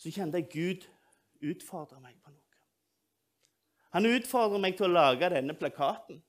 Så 0.00 0.12
kjente 0.14 0.40
jeg 0.40 0.48
Gud 0.54 0.86
utfordre 1.50 2.00
meg 2.00 2.16
på 2.22 2.32
noe. 2.32 2.56
Han 3.92 4.08
utfordrer 4.08 4.62
meg 4.62 4.78
til 4.78 4.88
å 4.88 4.94
lage 4.94 5.28
denne 5.34 5.56
plakaten 5.58 6.22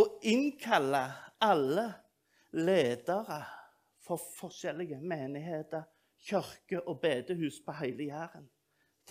og 0.00 0.24
innkalle 0.24 1.02
alle 1.44 1.84
ledere 2.56 3.42
for 4.00 4.22
forskjellige 4.38 5.02
menigheter, 5.04 5.84
kirker 6.30 6.88
og 6.88 7.02
bedehus 7.04 7.60
på 7.66 7.76
hele 7.82 8.08
Jæren 8.08 8.48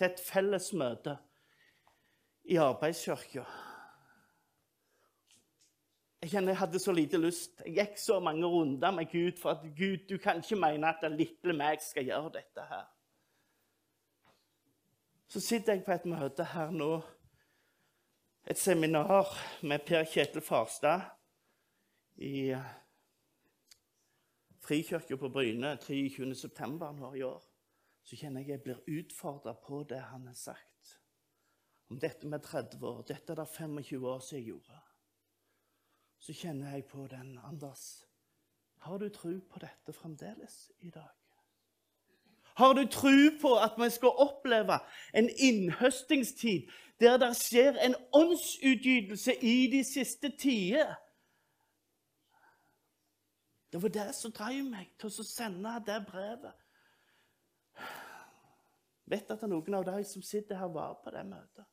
til 0.00 0.08
et 0.08 0.20
felles 0.24 0.70
møte 0.72 1.12
i 2.48 2.56
arbeidskirka 2.56 3.44
Jeg 6.20 6.30
kjenner 6.34 6.52
jeg 6.52 6.60
hadde 6.60 6.78
så 6.78 6.92
lite 6.92 7.16
lyst. 7.16 7.62
Jeg 7.64 7.74
gikk 7.78 8.00
så 8.00 8.18
mange 8.20 8.44
runder 8.44 8.90
med 8.92 9.08
Gud 9.08 9.38
for 9.40 9.54
at 9.54 9.62
Gud, 9.76 10.02
du 10.08 10.18
kan 10.20 10.42
ikke 10.42 10.58
mene 10.60 10.88
at 10.88 11.00
den 11.00 11.16
lille 11.16 11.54
meg 11.56 11.80
skal 11.80 12.04
gjøre 12.04 12.32
dette 12.34 12.64
her. 12.68 12.82
Så 15.28 15.40
sitter 15.40 15.78
jeg 15.78 15.84
på 15.86 15.94
et 15.94 16.04
møte 16.04 16.44
her 16.44 16.74
nå, 16.76 16.90
et 18.44 18.58
seminar 18.60 19.32
med 19.62 19.80
Per 19.88 20.04
Kjetil 20.04 20.44
Farstad 20.44 21.08
i 22.16 22.52
Frikirka 24.60 25.16
på 25.16 25.32
Bryne 25.32 25.78
23.9. 25.80 26.92
nå 27.00 27.14
i 27.14 27.22
år. 27.24 27.49
Så 28.02 28.16
kjenner 28.16 28.40
jeg 28.40 28.56
jeg 28.56 28.62
blir 28.64 29.00
utfordra 29.00 29.54
på 29.54 29.82
det 29.88 30.00
han 30.10 30.26
har 30.26 30.38
sagt. 30.38 30.96
Om 31.90 31.98
dette 32.00 32.26
med 32.26 32.42
30 32.42 32.86
år. 32.86 33.02
Dette 33.02 33.32
er 33.32 33.42
det 33.42 33.48
25 33.48 34.06
år 34.06 34.22
siden 34.24 34.40
jeg 34.42 34.52
gjorde 34.54 34.80
så 36.20 36.32
kjenner 36.32 36.70
jeg 36.70 36.84
på 36.84 37.06
den, 37.06 37.38
Anders. 37.44 38.04
Har 38.76 38.98
du 38.98 39.08
tro 39.08 39.32
på 39.50 39.58
dette 39.60 39.92
fremdeles 39.92 40.70
i 40.80 40.90
dag? 40.90 41.08
Har 42.54 42.72
du 42.72 42.86
tro 42.86 43.16
på 43.40 43.54
at 43.56 43.72
vi 43.78 43.90
skal 43.90 44.08
oppleve 44.08 44.78
en 45.14 45.30
innhøstingstid 45.38 46.68
der 47.00 47.16
det 47.16 47.36
skjer 47.36 47.78
en 47.80 47.94
åndsutgytelse 48.12 49.34
i 49.40 49.70
de 49.72 49.84
siste 49.84 50.32
tider? 50.36 50.94
Det 53.72 53.82
var 53.82 53.88
det 53.88 54.08
som 54.14 54.32
drev 54.32 54.64
meg 54.66 54.90
til 55.00 55.08
å 55.08 55.24
sende 55.24 55.72
det 55.86 56.02
brevet. 56.08 56.52
Vet 59.10 59.30
at 59.34 59.42
noen 59.48 59.74
av 59.74 59.84
de 59.88 60.02
som 60.06 60.22
sitter 60.22 60.58
her, 60.60 60.70
var 60.70 61.00
på 61.02 61.10
det 61.10 61.24
møtet. 61.26 61.66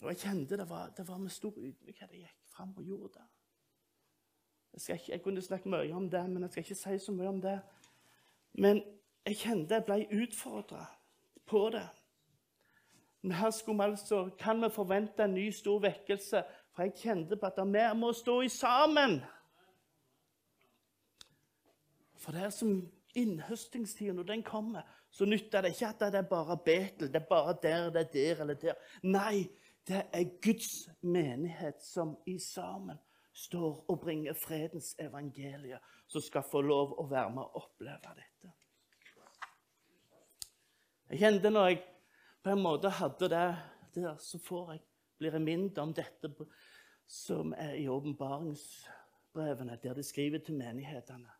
Og 0.00 0.08
jeg 0.12 0.20
kjente 0.22 0.56
det 0.56 0.68
var, 0.68 0.92
det 0.96 1.04
var 1.08 1.20
med 1.20 1.32
stor 1.32 1.56
ydmykhet 1.56 2.12
jeg 2.12 2.24
gikk 2.24 2.52
fram 2.52 2.72
og 2.76 2.84
gjorde 2.84 3.12
det. 3.18 3.26
Jeg, 4.72 4.96
ikke, 4.96 5.12
jeg, 5.12 5.22
kunne 5.22 5.42
snakke 5.42 5.68
mye 5.68 5.94
om 5.96 6.06
det, 6.10 6.22
men 6.30 6.42
jeg 6.42 6.50
skal 6.50 6.64
ikke 6.64 6.78
si 6.78 6.98
så 7.04 7.12
mye 7.12 7.28
om 7.28 7.40
det. 7.42 7.56
Men 8.52 8.82
jeg 9.26 9.40
kjente 9.42 9.76
jeg 9.76 9.86
ble 9.88 9.98
utfordra 10.22 10.84
på 11.48 11.64
det. 11.74 11.86
Men 13.22 13.36
her 13.36 13.50
skulle 13.50 13.82
vi 13.82 13.90
altså, 13.90 14.22
kan 14.38 14.62
vi 14.62 14.70
forvente 14.72 15.24
en 15.24 15.34
ny 15.34 15.50
stor 15.52 15.82
vekkelse, 15.82 16.44
for 16.72 16.86
jeg 16.86 16.96
kjente 16.96 17.36
på 17.36 17.50
at 17.50 17.60
vi 17.60 17.84
må 18.00 18.12
stå 18.16 18.40
i 18.40 18.48
sammen. 18.48 19.20
For 22.16 22.32
det 22.32 22.46
er 22.46 22.54
som 22.54 22.80
innhøstingstida, 23.14 24.12
når 24.12 24.28
den 24.28 24.42
kommer, 24.42 24.82
så 25.10 25.24
nytter 25.24 25.62
det 25.62 25.74
ikke 25.74 25.88
at 25.88 26.00
det 26.12 26.18
er 26.20 26.28
bare 26.30 26.56
Betel, 26.64 27.08
det 27.12 27.22
er 27.22 27.28
bare 27.28 27.56
der, 27.62 27.90
det 27.90 28.00
er 28.00 28.12
der 28.12 28.42
eller 28.44 28.54
der. 28.54 28.74
Nei, 29.02 29.48
det 29.88 30.02
er 30.12 30.36
Guds 30.42 30.88
menighet 31.02 31.82
som 31.82 32.16
i 32.26 32.38
sammen 32.38 32.98
står 33.32 33.84
og 33.88 34.00
bringer 34.00 34.34
fredens 34.34 34.94
evangelie, 34.98 35.78
som 36.06 36.22
skal 36.22 36.44
få 36.50 36.60
lov 36.60 36.96
å 37.00 37.06
være 37.10 37.30
med 37.34 37.42
og 37.42 37.64
oppleve 37.64 38.14
dette. 38.18 38.52
Jeg 41.10 41.18
kjente 41.18 41.50
når 41.50 41.68
jeg 41.68 41.82
på 42.44 42.52
en 42.52 42.62
måte 42.62 42.92
hadde 43.00 43.28
det 43.32 43.46
der, 43.94 44.16
så 44.22 44.38
får 44.38 44.72
jeg, 44.74 44.82
blir 45.18 45.34
jeg 45.34 45.44
minnet 45.44 45.78
om 45.82 45.94
dette 45.94 46.30
som 47.10 47.54
er 47.58 47.74
i 47.80 47.88
åpenbaringsbrevene, 47.90 49.78
der 49.82 49.98
de 49.98 50.04
skriver 50.06 50.44
til 50.44 50.60
menighetene. 50.60 51.39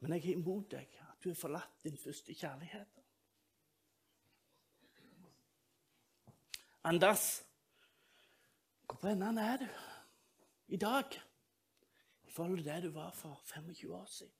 Men 0.00 0.12
jeg 0.16 0.30
er 0.30 0.38
imot 0.38 0.70
deg, 0.72 0.88
at 1.10 1.24
du 1.24 1.28
har 1.28 1.36
forlatt 1.36 1.84
din 1.84 1.98
første 2.00 2.34
kjærlighet. 2.34 3.00
Anders, 6.84 7.44
hvor 8.86 8.96
brennende 9.02 9.42
er 9.42 9.56
du 9.56 9.66
i 10.68 10.76
dag 10.76 11.04
i 12.24 12.30
forhold 12.30 12.58
til 12.58 12.66
det 12.66 12.82
du 12.82 12.90
var 12.90 13.10
for 13.12 13.42
25 13.44 13.94
år 13.94 14.06
siden? 14.06 14.32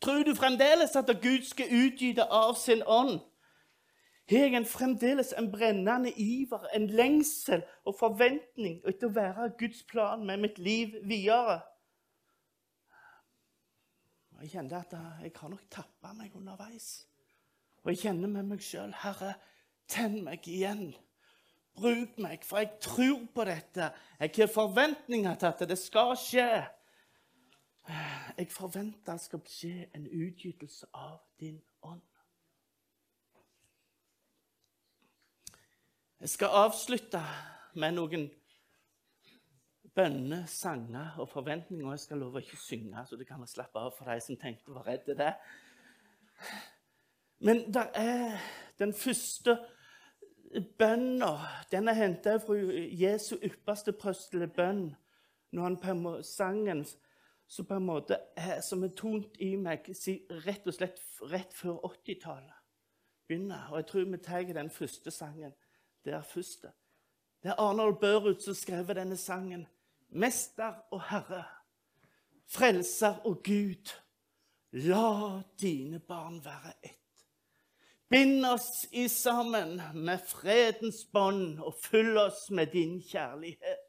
Tror 0.00 0.22
du 0.22 0.34
fremdeles 0.34 0.96
at 0.96 1.06
Gud 1.22 1.44
skal 1.44 1.70
utgyte 1.86 2.24
av 2.24 2.54
sin 2.54 2.82
ånd? 2.86 3.20
Har 4.30 4.46
jeg 4.46 4.66
fremdeles 4.66 5.32
en 5.38 5.52
brennende 5.52 6.12
iver, 6.16 6.66
en 6.74 6.86
lengsel 6.86 7.62
og 7.84 7.96
forventning 7.98 8.80
etter 8.86 9.10
å 9.10 9.14
være 9.14 9.50
Guds 9.58 9.82
plan 9.82 10.26
med 10.26 10.40
mitt 10.40 10.58
liv 10.58 10.94
videre? 11.04 11.60
Jeg 14.40 14.50
kjente 14.54 14.76
at 14.80 14.92
jeg 15.22 15.32
har 15.36 15.52
nok 15.52 15.64
tappa 15.70 16.14
meg 16.16 16.34
underveis. 16.36 17.06
Og 17.84 17.92
jeg 17.92 18.02
kjenner 18.06 18.28
med 18.28 18.48
meg 18.48 18.64
sjøl 18.64 18.92
Herre, 19.02 19.34
Tenn 19.90 20.20
meg 20.22 20.46
igjen. 20.46 20.92
Bruk 21.74 22.18
meg, 22.22 22.44
for 22.46 22.60
jeg 22.62 22.76
tror 22.82 23.24
på 23.34 23.46
dette. 23.48 23.88
Jeg 24.20 24.32
har 24.36 24.52
forventninger 24.52 25.34
til 25.34 25.48
at 25.48 25.64
det 25.68 25.78
skal 25.78 26.14
skje. 26.18 26.46
Jeg 28.38 28.52
forventer 28.54 29.16
det 29.16 29.24
skal 29.24 29.42
skje 29.50 29.88
en 29.96 30.06
utgytelse 30.06 30.86
av 30.94 31.18
din 31.40 31.58
ånd. 31.82 32.04
Jeg 36.20 36.28
skal 36.36 36.54
avslutte 36.66 37.22
med 37.74 37.96
noen 37.96 38.28
bønner, 39.94 40.46
sanger 40.46 41.18
og 41.18 41.28
forventninger. 41.28 41.90
Jeg 41.90 42.04
skal 42.04 42.22
love 42.22 42.40
å 42.40 42.44
ikke 42.44 42.60
synge, 42.60 43.04
så 43.06 43.16
du 43.16 43.24
kan 43.28 43.46
slappe 43.46 43.78
av 43.78 43.92
for 43.96 44.10
de 44.10 44.20
som 44.24 44.38
tenkte 44.38 44.70
å 44.70 44.78
være 44.78 44.94
redde 44.94 45.18
det. 45.18 45.34
Men 47.40 47.66
der 47.72 47.92
er 47.96 48.40
den 48.78 48.94
første 48.96 49.58
Bønna 50.78 51.36
den 51.70 51.88
er 51.88 51.94
henta 51.94 52.32
fra 52.42 52.56
Jesu 52.98 53.36
ypperste 53.38 53.92
bønn. 54.56 54.96
Når 55.52 55.62
han 55.62 55.76
på 55.78 56.22
sangen 56.22 56.84
som 57.50 57.66
på 57.66 57.74
en 57.74 57.86
måte 57.86 58.18
er, 58.36 58.60
som 58.60 58.82
er 58.82 58.92
tont 58.94 59.38
i 59.42 59.56
meg 59.56 59.86
rett 60.46 60.66
og 60.66 60.74
slett 60.74 61.00
rett 61.30 61.54
før 61.54 61.80
80-tallet 61.86 62.54
begynner. 63.26 63.66
Og 63.70 63.80
jeg 63.80 63.86
tror 63.86 64.10
vi 64.10 64.18
tar 64.22 64.42
den 64.42 64.70
første 64.70 65.10
sangen 65.10 65.52
der 66.04 66.22
først. 66.22 66.66
Det 67.42 67.50
er 67.50 67.58
Arnold 67.58 67.98
Børud 68.00 68.40
som 68.42 68.54
skrev 68.54 68.94
denne 68.94 69.16
sangen. 69.16 69.66
Mester 70.10 70.74
og 70.90 71.02
Herre, 71.10 71.44
Frelser 72.50 73.20
og 73.26 73.42
Gud, 73.44 73.92
la 74.72 75.42
dine 75.60 76.00
barn 76.00 76.40
være 76.44 76.72
ett. 76.82 76.96
Bind 78.10 78.46
oss 78.46 78.88
i 78.90 79.06
sammen 79.08 79.76
med 79.94 80.18
fredens 80.26 81.04
bånd 81.12 81.60
og 81.62 81.76
fyll 81.78 82.18
oss 82.18 82.48
med 82.50 82.72
din 82.72 82.96
kjærlighet. 83.02 83.86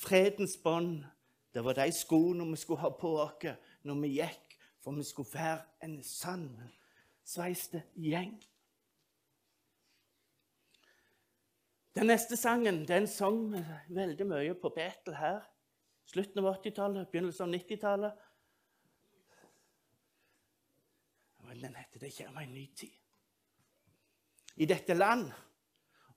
Fredens 0.00 0.56
bånd, 0.56 1.04
det 1.52 1.64
var 1.64 1.76
de 1.76 1.92
skoene 1.92 2.48
vi 2.48 2.56
skulle 2.56 2.80
ha 2.80 2.88
på 2.96 3.12
oss 3.20 3.44
når 3.84 4.00
vi 4.00 4.14
gikk, 4.16 4.56
for 4.80 4.96
vi 4.96 5.04
skulle 5.04 5.34
være 5.34 5.60
en 5.84 6.00
sann 6.02 6.48
sveiste 7.24 7.82
gjeng. 8.00 8.38
Den 11.92 12.08
neste 12.08 12.36
sangen 12.40 12.86
den 12.88 13.06
sang 13.06 13.50
vi 13.52 13.60
veldig 13.92 14.26
mye 14.26 14.54
på 14.56 14.70
Betel 14.72 15.16
her. 15.18 15.42
Slutten 16.08 16.40
av 16.40 16.54
80-tallet, 16.54 17.10
begynnelsen 17.12 17.48
av 17.48 17.54
90-tallet. 17.54 18.28
Den 21.52 21.74
heter 21.76 22.00
'Det 22.00 22.16
kommer 22.16 22.40
en 22.40 22.54
ny 22.54 22.66
tid' 22.66 22.98
i 24.56 24.66
dette 24.66 24.94
land. 24.94 25.32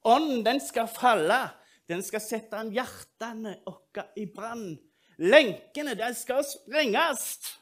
Ånden, 0.02 0.46
den 0.46 0.60
skal 0.60 0.88
falle. 0.88 1.50
Den 1.88 2.04
skal 2.04 2.22
sette 2.22 2.62
hjertene 2.74 3.60
våre 3.66 4.08
i 4.16 4.26
brann. 4.26 4.78
Lenkene, 5.18 5.96
de 5.96 6.14
skal 6.14 6.44
sprenges. 6.44 7.60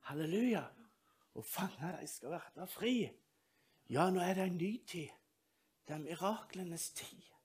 Halleluja. 0.00 0.64
Og 1.34 1.44
fanger, 1.44 2.00
de 2.00 2.06
skal 2.06 2.30
være 2.30 2.66
fri. 2.66 3.10
Ja, 3.88 4.10
nå 4.10 4.20
er 4.20 4.34
det 4.34 4.46
en 4.48 4.56
ny 4.56 4.72
tid. 4.86 5.08
Det 5.86 5.94
er 5.94 6.04
miraklenes 6.04 6.90
tid. 6.90 7.37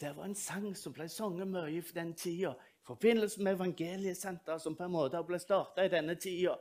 Det 0.00 0.16
var 0.16 0.24
en 0.24 0.34
sang 0.34 0.76
som 0.76 0.92
ble 0.92 1.08
sunget 1.08 1.48
mye 1.48 1.82
for 1.82 1.94
den 1.94 2.14
tida. 2.14 2.54
I 2.54 2.86
forbindelse 2.86 3.42
med 3.42 3.54
evangeliesenteret 3.54 4.62
som 4.62 4.76
på 4.76 4.84
en 4.84 4.92
måte 4.92 5.22
ble 5.26 5.38
starta 5.38 5.84
i 5.84 5.92
denne 5.92 6.14
tida. 6.20 6.56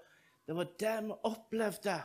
Det 0.46 0.56
var 0.56 0.70
det 0.80 0.96
vi 1.04 1.18
opplevde. 1.24 1.98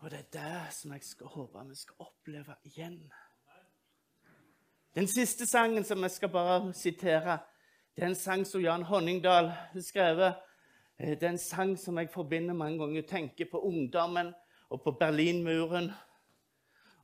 Og 0.00 0.10
det 0.10 0.18
er 0.18 0.30
det 0.32 0.72
som 0.72 0.92
jeg 0.92 1.04
skal 1.04 1.26
håpe 1.26 1.64
vi 1.68 1.74
skal 1.74 2.06
oppleve 2.06 2.56
igjen. 2.64 3.00
Den 4.94 5.06
siste 5.06 5.46
sangen 5.46 5.84
som 5.84 6.02
jeg 6.02 6.10
skal 6.10 6.28
bare 6.28 6.72
sitere, 6.74 7.38
det 7.96 8.02
er 8.02 8.08
en 8.08 8.14
sang 8.14 8.46
som 8.46 8.62
Jan 8.62 8.82
Honningdal 8.82 9.48
har 9.48 9.80
skrevet. 9.80 10.34
Eh, 10.98 11.14
det 11.18 11.22
er 11.22 11.34
en 11.34 11.38
sang 11.38 11.76
som 11.78 11.98
jeg 11.98 12.10
forbinder 12.10 12.54
mange 12.54 12.78
ganger. 12.78 13.02
Tenker 13.02 13.46
på 13.50 13.60
ungdommen 13.60 14.34
og 14.70 14.82
på 14.82 14.90
Berlinmuren. 14.92 15.92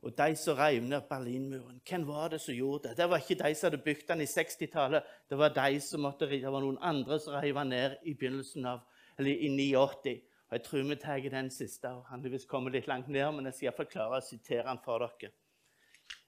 Og 0.07 0.13
de 0.17 0.35
som 0.39 0.55
rev 0.55 0.83
ned 0.83 1.01
Berlinmuren. 1.09 1.81
Hvem 1.89 2.05
var 2.07 2.29
det 2.31 2.39
som 2.41 2.55
gjorde 2.55 2.87
det? 2.87 2.97
Det 2.97 3.09
var 3.09 3.19
ikke 3.19 3.35
de 3.43 3.55
som 3.55 3.67
hadde 3.67 3.83
bygd 3.83 4.05
den 4.07 4.21
i 4.23 4.27
60-tallet. 4.31 5.03
Det 5.29 5.37
var 5.37 5.49
de 5.49 5.81
som 5.83 6.01
måtte, 6.01 6.29
det 6.29 6.51
var 6.51 6.63
noen 6.63 6.77
andre 6.81 7.17
som 7.19 7.35
rev 7.35 7.59
ned 7.67 7.97
i 8.07 8.13
begynnelsen 8.13 8.65
av, 8.71 8.85
eller 9.17 9.31
i 9.31 9.49
89. 9.49 10.13
Og 10.47 10.55
Jeg 10.55 10.63
tror 10.63 10.87
vi 10.87 10.95
tar 10.95 11.19
den 11.19 11.51
siste. 11.51 11.89
og 11.89 12.05
Han 12.07 12.23
vil 12.23 12.39
kommet 12.47 12.73
litt 12.73 12.87
langt 12.87 13.07
ned, 13.07 13.31
men 13.31 13.45
jeg 13.45 13.53
skal 13.53 13.67
iallfall 13.67 13.91
klare 13.91 14.21
å 14.21 14.23
sitere 14.23 14.69
den 14.69 14.79
for 14.85 14.99
dere. 14.99 15.31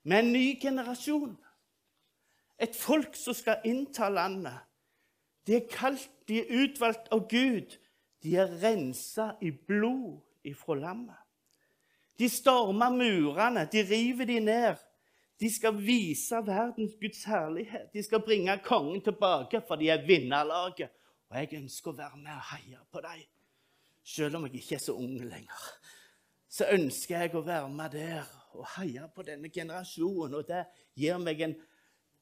med 0.03 0.19
en 0.19 0.33
ny 0.33 0.59
generasjon. 0.59 1.37
Et 2.59 2.75
folk 2.75 3.15
som 3.15 3.33
skal 3.33 3.61
innta 3.63 4.09
landet. 4.09 4.59
De 5.47 5.55
er 5.55 5.67
kalt, 5.71 6.09
de 6.27 6.39
er 6.39 6.63
utvalgt 6.63 7.07
av 7.11 7.29
Gud. 7.29 7.77
De 8.23 8.35
er 8.35 8.51
rensa 8.63 9.35
i 9.41 9.51
blod 9.51 10.19
ifra 10.43 10.75
lammet. 10.75 11.28
De 12.19 12.27
stormer 12.29 12.91
murene, 12.91 13.65
de 13.71 13.83
river 13.83 14.25
de 14.25 14.39
ned. 14.39 14.77
De 15.39 15.47
skal 15.53 15.77
vise 15.79 16.35
verden 16.45 16.89
Guds 16.99 17.23
herlighet. 17.23 17.93
De 17.93 18.03
skal 18.03 18.19
bringe 18.19 18.57
kongen 18.63 19.01
tilbake, 19.01 19.61
for 19.67 19.79
de 19.79 19.89
er 19.89 20.03
vinnerlaget. 20.07 20.91
Og 21.29 21.37
jeg 21.37 21.61
ønsker 21.61 21.93
å 21.93 21.99
være 22.01 22.19
med 22.19 22.33
og 22.33 22.43
heie 22.51 22.81
på 22.91 23.03
dem. 23.05 23.23
Selv 24.03 24.35
om 24.35 24.47
jeg 24.47 24.59
ikke 24.59 24.75
er 24.75 24.83
så 24.83 24.97
ung 24.97 25.15
lenger, 25.21 25.63
så 26.49 26.67
ønsker 26.73 27.23
jeg 27.23 27.35
å 27.37 27.45
være 27.45 27.69
med 27.71 27.95
der 27.95 28.29
og 28.57 28.67
heie 28.75 29.07
på 29.15 29.23
denne 29.23 29.51
generasjonen. 29.53 30.39
Og 30.41 30.47
det 30.49 30.65
gir 30.99 31.19
meg 31.23 31.45
en 31.45 31.55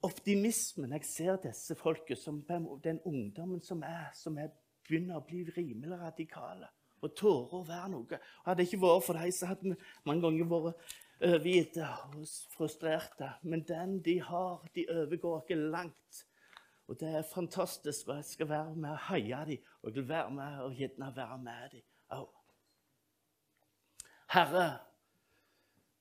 optimisme 0.06 0.86
når 0.86 1.00
jeg 1.00 1.10
ser 1.10 1.42
disse 1.48 1.78
folket, 1.80 2.20
som 2.22 2.44
den 2.84 3.02
ungdommen 3.02 3.64
som 3.66 3.82
er, 3.88 4.12
som 4.14 4.38
er 4.38 4.52
begynner 4.88 5.18
å 5.18 5.26
bli 5.26 5.42
rimelig 5.56 5.98
radikale 6.00 6.70
og 7.02 7.14
tårer 7.16 7.68
være 7.68 7.90
noe. 7.94 8.20
Hadde 8.46 8.62
det 8.62 8.68
ikke 8.68 8.82
vært 8.86 9.06
for 9.06 9.20
dem, 9.20 9.34
så 9.36 9.52
hadde 9.52 9.70
vi 9.70 9.76
mange 10.08 10.26
ganger 10.26 10.50
vært 10.54 10.96
overgitte 11.22 11.90
og 12.06 12.26
frustrerte. 12.56 13.30
Men 13.42 13.64
den 13.68 14.00
de 14.06 14.22
har, 14.22 14.66
de 14.76 14.86
overgår 14.94 15.38
oss 15.42 15.54
langt. 15.56 16.24
Og 16.88 17.00
det 17.00 17.10
er 17.16 17.30
fantastisk. 17.34 18.08
Og 18.08 18.16
jeg 18.16 18.26
skal 18.26 18.50
være 18.50 18.76
med 18.76 18.90
og 18.90 19.00
heie 19.10 19.46
dem. 19.46 19.70
Og 19.82 19.90
jeg 19.90 19.96
vil 19.96 20.10
være 20.10 20.32
med 20.32 20.60
og 20.64 20.76
gjerne 20.76 21.14
være 21.16 21.38
med 21.38 21.70
dem 21.72 21.82
òg. 22.18 22.34
Herre, 24.32 24.68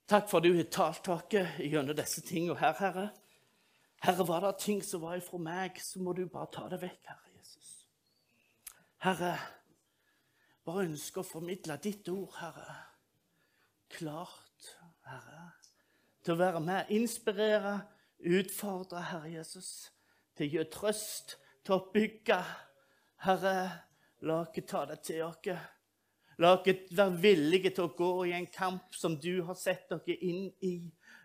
takk 0.09 0.29
for 0.31 0.39
at 0.39 0.45
du 0.45 0.57
har 0.57 0.71
talt 0.71 1.09
oss 1.09 1.27
gjennom 1.59 1.97
disse 1.97 2.23
tingene 2.27 2.59
her, 2.59 2.75
Herre. 2.79 3.09
Herre, 4.03 4.27
var 4.29 4.41
det 4.45 4.59
ting 4.63 4.83
som 4.85 5.03
var 5.03 5.17
ifra 5.19 5.39
meg, 5.39 5.79
så 5.83 6.03
må 6.03 6.13
du 6.13 6.27
bare 6.31 6.51
ta 6.53 6.67
det 6.71 6.81
vekk, 6.83 7.01
Herre 7.11 7.33
Jesus. 7.39 7.71
Herre, 9.03 9.33
bare 10.67 10.87
ønsker 10.89 11.23
å 11.23 11.27
formidle 11.27 11.79
ditt 11.83 12.09
ord, 12.11 12.35
Herre. 12.41 12.77
Klart, 13.97 14.73
Herre. 15.07 15.43
Til 16.27 16.35
å 16.35 16.41
være 16.41 16.63
med, 16.65 16.91
inspirere, 16.95 17.77
utfordre, 18.19 19.05
Herre 19.13 19.31
Jesus. 19.37 19.71
Til 20.37 20.49
å 20.49 20.53
gi 20.57 20.65
trøst, 20.75 21.37
til 21.63 21.77
å 21.77 21.85
bygge. 21.95 22.41
Herre, 23.23 23.55
la 24.27 24.41
oss 24.43 24.59
ta 24.67 24.83
det 24.91 24.99
til 25.07 25.23
oss. 25.29 25.53
La 26.43 26.57
oss 26.57 26.67
være 26.99 27.23
villige 27.23 27.73
til 27.77 27.87
å 27.87 27.95
gå 27.97 28.11
i 28.27 28.35
en 28.37 28.51
kamp 28.51 28.97
som 28.99 29.15
du 29.23 29.45
har 29.47 29.57
sett 29.57 29.87
dere 29.93 30.19
inn 30.19 30.51
i. 30.67 30.75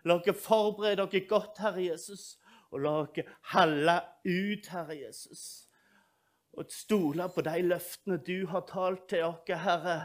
La 0.06 0.20
oss 0.20 0.46
forberede 0.46 1.02
dere 1.02 1.26
godt, 1.26 1.58
Herre 1.58 1.82
Jesus, 1.90 2.38
og 2.70 2.86
la 2.86 2.94
oss 3.02 3.34
holde 3.52 3.98
ut, 4.22 4.70
Herre 4.70 5.00
Jesus 5.02 5.66
og 6.52 6.72
stole 6.72 7.28
på 7.34 7.44
de 7.46 7.62
løftene 7.64 8.18
du 8.26 8.46
har 8.50 8.66
talt 8.68 9.06
til 9.12 9.24
oss, 9.28 9.48
Herre. 9.48 9.98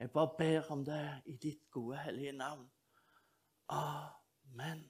Jeg 0.00 0.10
bare 0.10 0.34
ber 0.38 0.72
om 0.74 0.82
det 0.84 1.02
i 1.30 1.36
ditt 1.38 1.70
gode, 1.70 2.00
hellige 2.02 2.32
navn. 2.32 2.66
Amen. 3.70 4.82